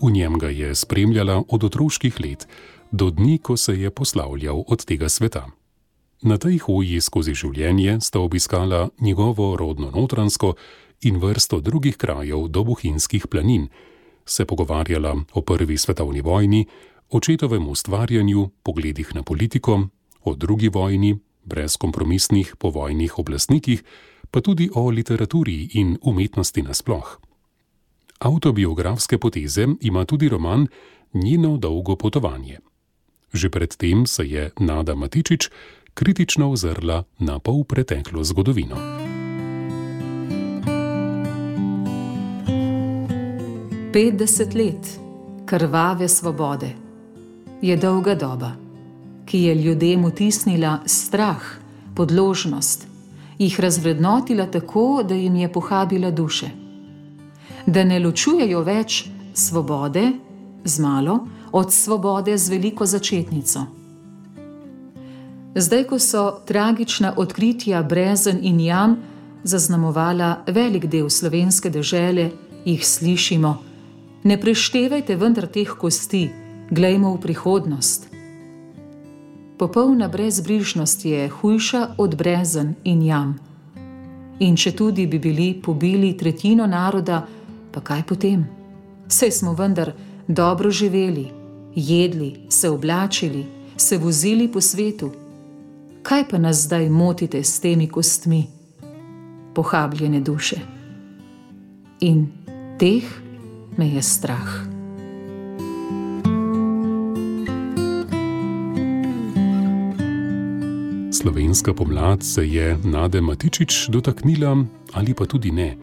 V 0.00 0.10
njem 0.10 0.38
ga 0.38 0.48
je 0.48 0.74
spremljala 0.74 1.42
od 1.48 1.64
otroških 1.64 2.20
let 2.20 2.48
do 2.92 3.10
dni, 3.10 3.38
ko 3.38 3.56
se 3.56 3.80
je 3.80 3.90
poslavljal 3.90 4.64
od 4.68 4.84
tega 4.84 5.08
sveta. 5.08 5.46
Na 6.22 6.38
tej 6.38 6.58
hoji 6.58 7.00
skozi 7.00 7.34
življenje 7.34 8.00
sta 8.00 8.20
obiskala 8.20 8.88
njegovo 9.00 9.56
rodno 9.56 9.90
notransko 9.90 10.54
in 11.02 11.20
vrsto 11.20 11.60
drugih 11.60 11.96
krajev 11.96 12.48
do 12.48 12.64
Bohinjskih 12.64 13.26
planin, 13.26 13.68
se 14.24 14.44
pogovarjala 14.44 15.16
o 15.34 15.40
prvi 15.42 15.76
svetovni 15.78 16.20
vojni, 16.20 16.66
očetovem 17.12 17.68
ustvarjanju, 17.68 18.48
pogledih 18.62 19.14
na 19.14 19.22
politiko, 19.22 19.88
o 20.24 20.34
drugi 20.34 20.68
vojni, 20.68 21.18
brezkompromisnih 21.44 22.56
povojnih 22.58 23.18
oblastnikih, 23.18 23.82
pa 24.30 24.40
tudi 24.40 24.70
o 24.74 24.88
literaturi 24.90 25.68
in 25.74 25.98
umetnosti 26.02 26.62
nasploh. 26.62 27.18
Autobiografske 28.18 29.18
poteze 29.18 29.66
ima 29.80 30.04
tudi 30.04 30.28
roman 30.28 30.66
Njeno 31.14 31.56
dolgo 31.56 31.96
potovanje. 31.96 32.58
Že 33.32 33.50
predtem 33.50 34.06
se 34.06 34.24
je 34.24 34.50
Nada 34.60 34.94
Matičič 34.94 35.50
kritično 35.94 36.50
ozrla 36.50 37.04
na 37.18 37.38
pol 37.38 37.64
preteklo 37.64 38.24
zgodovino. 38.24 38.76
Petdeset 43.92 44.54
let 44.54 45.00
krvave 45.46 46.08
svobode 46.08 46.91
je 47.62 47.76
dolga 47.76 48.14
doba, 48.14 48.52
ki 49.26 49.42
je 49.42 49.54
ljudem 49.54 50.04
utisnila 50.04 50.78
strah, 50.86 51.42
podložnost, 51.94 52.86
jih 53.38 53.60
razvrednotila 53.60 54.46
tako, 54.46 55.02
da 55.08 55.14
jim 55.14 55.36
je 55.36 55.52
pohabila 55.52 56.10
duše. 56.10 56.50
Da 57.66 57.84
ne 57.84 57.98
ločujejo 57.98 58.60
več 58.60 59.04
svobode 59.34 60.12
z 60.64 60.78
malo 60.80 61.26
od 61.52 61.72
svobode 61.72 62.38
z 62.38 62.48
veliko 62.48 62.86
začetnico. 62.86 63.60
Zdaj, 65.54 65.84
ko 65.84 65.98
so 65.98 66.40
tragična 66.46 67.14
odkritja 67.16 67.82
brezen 67.82 68.38
in 68.42 68.60
jam 68.60 68.96
zaznamovala 69.44 70.44
velik 70.46 70.86
del 70.86 71.10
slovenske 71.10 71.70
dežele, 71.70 72.30
jih 72.64 72.86
slišimo: 72.86 73.56
Ne 74.24 74.40
preštevajte 74.40 75.16
vendar 75.16 75.46
teh 75.46 75.68
kosti, 75.78 76.30
Glejmo 76.72 77.12
v 77.14 77.20
prihodnost. 77.20 78.08
Popolna 79.58 80.08
brezbrižnost 80.08 81.04
je 81.04 81.28
hujša 81.28 81.94
od 81.98 82.16
brezen 82.16 82.74
in 82.84 83.02
jam. 83.02 83.34
In 84.40 84.56
če 84.56 84.72
tudi 84.72 85.04
bi 85.06 85.18
bili 85.18 85.52
pobili 85.62 86.16
tretjino 86.16 86.64
naroda, 86.66 87.26
pa 87.72 87.80
kaj 87.84 88.06
potem? 88.08 88.46
Vse 89.04 89.28
smo 89.30 89.52
vendar 89.52 89.92
dobro 90.28 90.70
živeli, 90.70 91.28
jedli, 91.74 92.46
se 92.48 92.70
oblačili, 92.70 93.44
se 93.76 93.98
vozili 93.98 94.48
po 94.48 94.60
svetu. 94.60 95.10
Kaj 96.02 96.28
pa 96.28 96.38
nas 96.38 96.64
zdaj 96.64 96.88
motite 96.88 97.44
s 97.44 97.60
temi 97.60 97.88
kostmi? 97.88 98.46
pohabljene 99.54 100.20
duše. 100.20 100.56
In 102.00 102.26
teh 102.78 103.04
me 103.76 103.88
je 103.88 104.02
strah. 104.02 104.71
Slovenska 111.22 111.74
pomlad 111.74 112.22
se 112.22 112.46
je 112.46 112.78
Nade 112.84 113.20
Matičič 113.20 113.88
dotaknila, 113.88 114.64
ali 114.92 115.14
pa 115.14 115.26
tudi 115.26 115.50
ne. 115.50 115.76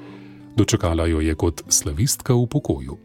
Dočakala 0.56 1.08
jo 1.08 1.20
je 1.20 1.36
kot 1.36 1.64
slavistka 1.70 2.34
v 2.34 2.48
pokoju. 2.48 2.98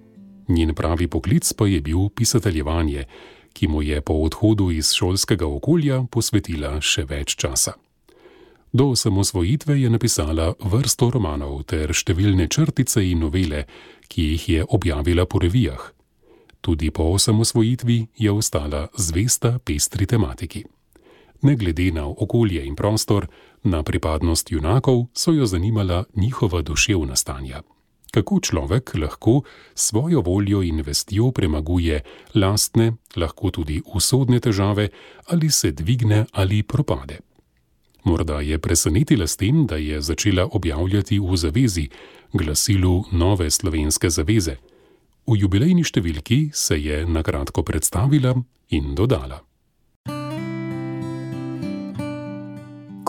Njen 0.48 0.74
pravi 0.74 1.06
poklic 1.06 1.52
pa 1.52 1.66
je 1.66 1.80
bil 1.80 2.08
pisateljevanje, 2.10 3.04
ki 3.52 3.68
mu 3.68 3.82
je 3.82 4.00
po 4.00 4.14
odhodu 4.14 4.70
iz 4.70 4.90
šolskega 4.92 5.46
okolja 5.46 6.02
posvetila 6.10 6.80
še 6.80 7.06
več 7.06 7.38
časa. 7.38 7.78
Do 8.72 8.90
osamosvojitve 8.98 9.80
je 9.80 9.90
napisala 9.90 10.54
vrsto 10.58 11.10
romanov 11.14 11.62
ter 11.70 11.94
številne 11.94 12.50
črtice 12.50 12.98
in 12.98 13.22
novele, 13.22 13.62
ki 14.10 14.22
jih 14.34 14.48
je 14.48 14.64
objavila 14.68 15.22
po 15.26 15.38
revijah. 15.38 15.92
Tudi 16.60 16.90
po 16.90 17.14
osamosvojitvi 17.14 18.06
je 18.18 18.30
ostala 18.30 18.88
zvesta 18.98 19.60
pestri 19.62 20.06
tematiki. 20.06 20.64
Ne 21.44 21.56
glede 21.56 21.90
na 21.92 22.06
okolje 22.08 22.64
in 22.64 22.74
prostor, 22.74 23.28
na 23.62 23.82
pripadnost 23.82 24.52
junakov 24.52 25.06
so 25.12 25.32
jo 25.32 25.46
zanimala 25.46 26.04
njihova 26.16 26.62
duševna 26.62 27.16
stanja 27.16 27.62
kako 28.14 28.40
človek 28.40 28.94
lahko 28.94 29.42
svojo 29.74 30.20
voljo 30.20 30.62
in 30.62 30.82
vestjo 30.86 31.30
premaguje 31.30 32.00
lastne, 32.34 32.92
lahko 33.16 33.50
tudi 33.50 33.82
usodne 33.94 34.40
težave, 34.40 34.88
ali 35.26 35.50
se 35.50 35.72
dvigne 35.72 36.24
ali 36.32 36.62
propade. 36.62 37.18
Morda 38.04 38.40
je 38.40 38.58
presenetila 38.58 39.26
s 39.26 39.36
tem, 39.36 39.66
da 39.66 39.76
je 39.76 40.00
začela 40.00 40.48
objavljati 40.52 41.18
v 41.18 41.36
zavezi, 41.36 41.88
glasilu 42.32 43.04
Nove 43.12 43.50
slovenske 43.50 44.10
zaveze. 44.10 44.56
V 45.26 45.38
jubilejni 45.40 45.84
številki 45.84 46.50
se 46.52 46.78
je 46.78 47.06
na 47.06 47.22
kratko 47.22 47.62
predstavila 47.62 48.34
in 48.70 48.94
dodala. 48.94 49.40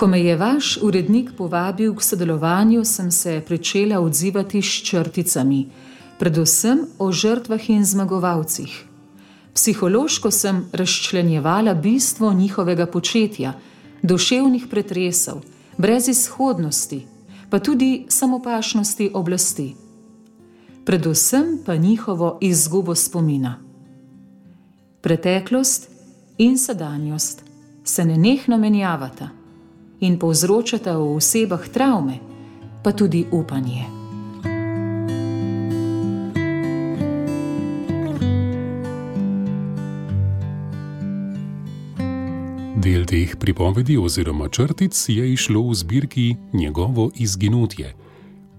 Ko 0.05 0.09
me 0.09 0.21
je 0.21 0.35
vaš 0.37 0.77
urednik 0.81 1.31
povabil 1.37 1.95
k 1.95 2.03
sodelovanju, 2.03 2.83
sem 2.85 3.11
se 3.11 3.41
začela 3.49 3.99
odzivati 3.99 4.61
s 4.61 4.83
črticami, 4.85 5.65
predvsem 6.19 6.83
o 6.99 7.11
žrtvah 7.11 7.69
in 7.69 7.85
zmagovalcih. 7.85 8.85
Psihološko 9.53 10.31
sem 10.31 10.69
razčlenjevala 10.73 11.73
bistvo 11.73 12.33
njihovega 12.33 12.85
početja, 12.85 13.53
duševnih 14.03 14.67
pretresov, 14.69 15.41
brezizhodnosti, 15.77 17.07
pa 17.49 17.59
tudi 17.59 18.05
samopašnosti 18.09 19.09
oblasti. 19.13 19.75
Predvsem 20.85 21.63
pa 21.65 21.75
njihovo 21.75 22.37
izgubo 22.41 22.95
spomina. 22.95 23.55
Preteklost 25.01 25.89
in 26.37 26.57
sedanjost 26.57 27.43
se 27.83 28.05
nenehno 28.05 28.57
menjavata 28.57 29.44
in 29.99 30.19
povzročata 30.19 30.97
v 30.97 31.15
osebah 31.15 31.67
travme, 31.69 32.19
pa 32.83 32.91
tudi 32.91 33.25
upanje. 33.31 33.85
Del 42.85 43.01
teh 43.09 43.33
pripovedi 43.39 43.97
oziroma 43.97 44.45
črtic 44.49 44.93
je 45.09 45.33
išlo 45.33 45.61
v 45.61 45.73
zbirki 45.73 46.35
Njegovo 46.53 47.09
izginutje. 47.15 47.95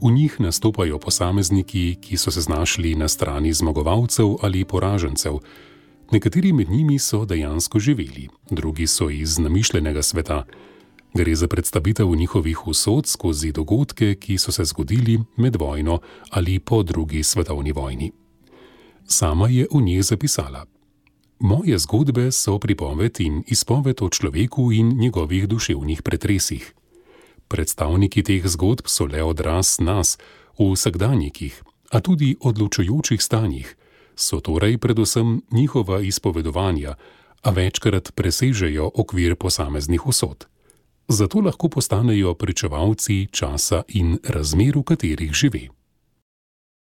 V 0.03 0.11
njih 0.11 0.41
nastopajo 0.41 0.99
posamezniki, 0.99 1.97
ki 2.01 2.17
so 2.17 2.31
se 2.31 2.41
znašli 2.41 2.95
na 2.95 3.09
strani 3.09 3.53
zmagovalcev 3.53 4.37
ali 4.43 4.65
poražencev. 4.65 5.39
Nekateri 6.11 6.53
med 6.53 6.71
njimi 6.71 6.99
so 6.99 7.25
dejansko 7.25 7.79
živeli, 7.79 8.29
drugi 8.51 8.87
so 8.87 9.11
iz 9.11 9.39
namišljenega 9.39 10.03
sveta. 10.03 10.45
Gre 11.17 11.35
za 11.35 11.49
predstavitev 11.49 12.15
njihovih 12.15 12.67
usod 12.67 13.07
skozi 13.07 13.53
dogodke, 13.53 14.15
ki 14.15 14.39
so 14.39 14.53
se 14.53 14.65
zgodili 14.65 15.21
med 15.37 15.57
vojno 15.57 16.01
ali 16.31 16.59
po 16.59 16.83
drugi 16.83 17.23
svetovni 17.23 17.73
vojni. 17.73 18.13
Sama 19.07 19.49
je 19.49 19.67
v 19.73 19.81
njih 19.83 20.05
zapisala: 20.05 20.67
Moje 21.39 21.79
zgodbe 21.79 22.33
so 22.33 22.59
pripoved 22.59 23.21
in 23.21 23.43
izpoved 23.47 24.03
o 24.03 24.09
človeku 24.09 24.73
in 24.73 24.99
njegovih 24.99 25.49
duševnih 25.49 26.03
pretresih. 26.03 26.75
Predstavniki 27.49 28.23
teh 28.23 28.47
zgodb 28.47 28.87
so 28.87 29.07
le 29.07 29.23
odraz 29.25 29.79
nas 29.81 30.19
v 30.59 30.73
vsakdanjikih, 30.73 31.63
a 31.91 32.01
tudi 32.01 32.37
odločujočih 32.41 33.23
stanjih, 33.23 33.77
so 34.17 34.41
torej 34.41 34.79
predvsem 34.79 35.41
njihova 35.51 36.01
izpovedovanja, 36.01 36.95
a 37.43 37.51
večkrat 37.51 38.13
presežejo 38.15 38.91
okvir 38.95 39.37
posameznih 39.37 40.07
usod 40.07 40.47
zato 41.09 41.41
lahko 41.41 41.69
postanejo 41.69 42.35
pričevalci 42.35 43.27
časa 43.31 43.83
in 43.89 44.19
razmer, 44.25 44.79
v 44.79 44.83
katerih 44.83 45.33
živi. 45.33 45.69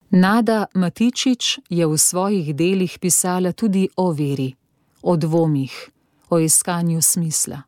Nada 0.09 0.65
Matičič 0.73 1.59
je 1.69 1.87
v 1.87 1.97
svojih 1.97 2.55
delih 2.55 2.99
pisala 3.01 3.51
tudi 3.51 3.89
o 3.97 4.11
veri, 4.11 4.53
o 5.01 5.17
dvomih, 5.17 5.89
o 6.29 6.39
iskanju 6.39 7.01
smisla. 7.01 7.61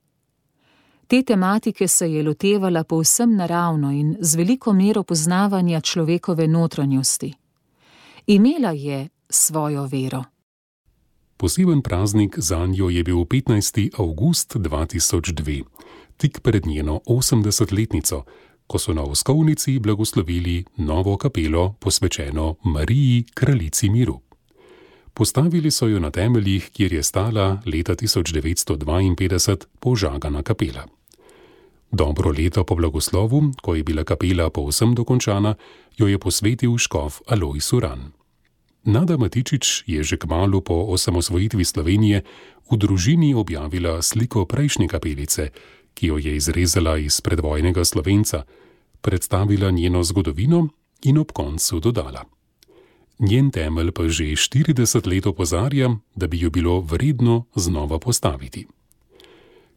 Te 1.08 1.24
tematike 1.24 1.88
se 1.88 2.12
je 2.12 2.24
lotevala 2.24 2.84
povsem 2.84 3.36
naravno 3.36 3.92
in 3.92 4.18
z 4.20 4.36
veliko 4.36 4.74
mero 4.74 5.04
poznavanja 5.04 5.82
človekove 5.82 6.48
notranjosti. 6.48 7.34
Imela 8.28 8.72
je 8.72 9.10
svojo 9.30 9.86
vero. 9.86 10.24
Poseben 11.38 11.82
praznik 11.82 12.36
za 12.40 12.66
njo 12.66 12.90
je 12.90 13.04
bil 13.04 13.18
15. 13.18 13.90
august 13.98 14.56
2002 14.56 15.64
tik 16.18 16.40
pred 16.40 16.66
njeno 16.66 17.00
80-letnico, 17.06 18.24
ko 18.68 18.80
so 18.80 18.94
na 18.94 19.04
Oskovnici 19.04 19.80
blagoslovili 19.80 20.66
novo 20.78 21.18
kapelo 21.18 21.76
posvečeno 21.80 22.56
Mariji, 22.64 23.26
kraljici 23.34 23.90
miru. 23.90 24.20
Postavili 25.14 25.72
so 25.72 25.88
jo 25.88 26.00
na 26.00 26.12
temeljih, 26.12 26.70
kjer 26.74 26.94
je 26.94 27.04
stala 27.04 27.62
leta 27.66 27.96
1952 27.96 29.58
požagana 29.80 30.44
kapela. 30.44 30.88
Dobro 31.92 32.32
leto 32.32 32.64
po 32.64 32.76
blagoslovu, 32.76 33.52
ko 33.62 33.76
je 33.76 33.84
bila 33.84 34.04
kapela 34.04 34.50
povsem 34.50 34.96
dokončana, 34.96 35.56
jo 35.98 36.08
je 36.08 36.20
posvetil 36.20 36.78
škof 36.78 37.22
Aloj 37.28 37.60
Suran. 37.60 38.12
Nada 38.84 39.18
Matičič 39.18 39.84
je 39.88 40.04
že 40.04 40.18
kmalo 40.18 40.62
po 40.62 40.86
osamosvojitvi 40.94 41.66
Slovenije 41.66 42.22
v 42.72 42.78
družini 42.78 43.34
objavila 43.34 44.02
sliko 44.02 44.46
prejšnje 44.46 44.88
kapelice, 44.88 45.50
ki 45.96 46.08
jo 46.08 46.18
je 46.18 46.36
izrezala 46.36 46.98
iz 46.98 47.22
predvojnega 47.22 47.86
slovenca, 47.86 48.44
predstavila 49.02 49.72
njeno 49.72 50.04
zgodovino 50.04 50.68
in 51.04 51.18
ob 51.18 51.32
koncu 51.32 51.80
dodala: 51.80 52.26
Njen 53.20 53.52
temelj 53.52 53.92
pa 53.92 54.08
že 54.08 54.24
40 54.24 55.08
let 55.08 55.26
opozarja, 55.26 55.90
da 56.16 56.28
bi 56.28 56.40
jo 56.40 56.50
bilo 56.50 56.80
vredno 56.80 57.46
znova 57.56 58.00
postaviti. 58.00 58.68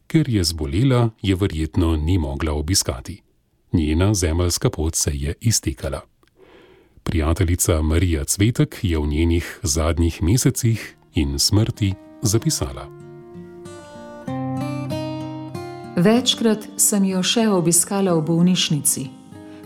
Ker 0.07 0.29
je 0.29 0.43
zbolela, 0.43 1.09
je 1.21 1.35
verjetno 1.35 1.95
ni 1.95 2.17
mogla 2.17 2.53
obiskati. 2.53 3.21
Njena 3.73 4.13
zemljska 4.13 4.69
pot 4.69 4.95
se 4.95 5.11
je 5.13 5.33
iztekala. 5.41 6.01
Prijateljica 7.03 7.81
Marija 7.81 8.23
Cvetek 8.23 8.79
je 8.81 8.99
v 8.99 9.07
njenih 9.07 9.59
zadnjih 9.63 10.23
mesecih 10.23 10.95
in 11.13 11.39
smrti 11.39 11.93
zapisala. 12.21 12.98
Večkrat 15.99 16.63
sem 16.79 17.03
jo 17.09 17.19
še 17.19 17.41
obiskala 17.51 18.13
v 18.15 18.21
bolnišnici. 18.23 19.01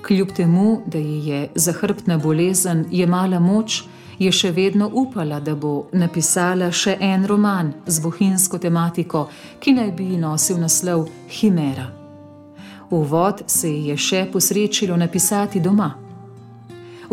Kljub 0.01 0.31
temu, 0.33 0.81
da 0.89 0.97
ji 0.97 1.17
je 1.27 1.41
zahrbtna 1.61 2.17
bolezen 2.17 2.87
jemala 2.89 3.37
moč, 3.39 3.83
je 4.17 4.31
še 4.33 4.49
vedno 4.51 4.87
upala, 4.89 5.37
da 5.39 5.53
bo 5.53 5.91
napisala 5.93 6.71
še 6.73 6.95
en 6.97 7.27
roman 7.29 7.69
z 7.85 8.01
bohinjsko 8.01 8.57
tematiko, 8.57 9.27
ki 9.61 9.75
naj 9.77 9.91
bi 9.93 10.17
nosil 10.17 10.57
naslov 10.57 11.05
Himera. 11.29 11.85
Uvod 12.89 13.45
se 13.45 13.69
ji 13.69 13.91
je 13.91 13.97
še 13.97 14.25
posrečilo 14.33 14.97
napisati 14.97 15.61
doma. 15.61 15.91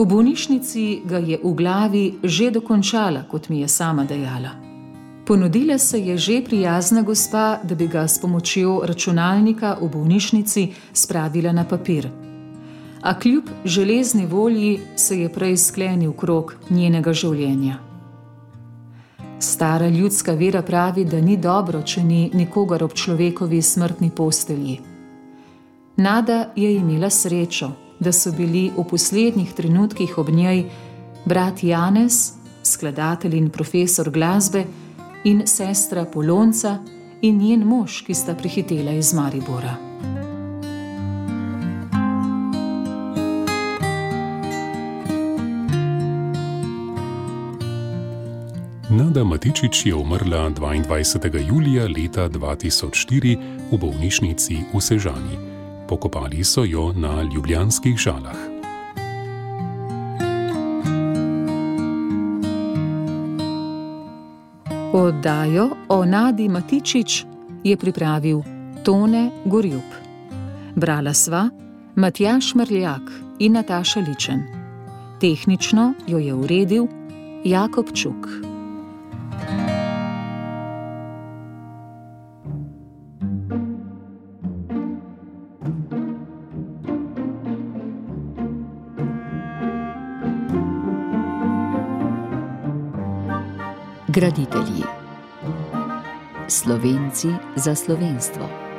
V 0.01 0.09
bolnišnici 0.09 1.03
ga 1.05 1.21
je 1.21 1.43
v 1.45 1.55
glavi 1.61 2.07
že 2.25 2.49
dokončala, 2.57 3.29
kot 3.29 3.53
mi 3.53 3.61
je 3.61 3.69
sama 3.69 4.09
dejala. 4.09 4.70
Ponudila 5.31 5.79
se 5.79 6.01
je 6.01 6.19
že 6.19 6.43
prijazna 6.45 7.03
gospa, 7.03 7.61
da 7.63 7.75
bi 7.75 7.87
ga 7.87 8.09
s 8.09 8.19
pomočjo 8.19 8.81
računalnika 8.85 9.77
v 9.81 9.89
bolnišnici 9.89 10.73
spravila 10.93 11.53
na 11.53 11.65
papir. 11.65 12.09
A 13.03 13.19
kljub 13.19 13.45
železni 13.65 14.27
volji 14.27 14.81
se 14.97 15.21
je 15.21 15.29
prej 15.33 15.57
sklenil 15.57 16.13
krok 16.13 16.57
njenega 16.71 17.13
življenja. 17.13 17.79
Stara 19.39 19.89
ljudska 19.89 20.33
vera 20.33 20.63
pravi, 20.63 21.05
da 21.05 21.21
ni 21.21 21.37
dobro, 21.37 21.83
če 21.83 22.03
ni 22.05 22.31
nikogar 22.35 22.83
ob 22.83 22.93
človekovi 22.93 23.63
smrtni 23.63 24.11
postelji. 24.11 24.81
Nada 25.97 26.51
je 26.57 26.75
imela 26.75 27.11
srečo, 27.11 27.71
da 28.01 28.13
so 28.13 28.33
bili 28.33 28.73
v 28.77 28.83
poslednjih 28.83 29.55
trenutkih 29.55 30.19
ob 30.19 30.29
njej 30.29 30.65
brat 31.25 31.63
Janez, 31.63 32.33
skladatelj 32.63 33.37
in 33.37 33.51
profesor 33.51 34.11
glasbe, 34.11 34.67
in 35.25 35.47
sestra 35.47 36.05
Polonca 36.05 36.79
in 37.21 37.39
njen 37.39 37.65
mož, 37.65 38.03
ki 38.07 38.15
sta 38.15 38.35
prihitela 38.35 38.93
iz 38.93 39.13
Maribora. 39.15 39.77
Nada 48.91 49.25
Matičič 49.25 49.87
je 49.87 49.95
umrla 49.95 50.51
22. 50.51 51.49
julija 51.49 51.85
leta 51.85 52.29
2004 52.29 53.39
v 53.73 53.79
bolnišnici 53.79 54.57
v 54.75 54.81
Sežani. 54.81 55.37
Pokopali 55.89 56.45
so 56.45 56.65
jo 56.65 56.93
na 56.93 57.23
ljubljanskih 57.23 57.97
žalah. 57.97 58.50
Oddajo 64.93 65.71
o 65.89 66.05
Nadi 66.05 66.49
Matičič 66.49 67.25
je 67.65 67.77
pripravil 67.77 68.43
Tone 68.83 69.31
Gorjub. 69.45 69.87
Brala 70.75 71.15
sva 71.15 71.47
Matjaš 71.95 72.55
Mrljak 72.55 73.13
in 73.39 73.53
Nataša 73.53 74.01
Ličen. 74.01 74.43
Tehnično 75.21 75.95
jo 76.07 76.19
je 76.19 76.35
uredil 76.35 76.87
Jakob 77.45 77.87
Čuk. 77.95 78.50
Graditelji. 94.21 94.85
Slovenci 96.49 97.29
za 97.57 97.75
slovenstvo. 97.75 98.70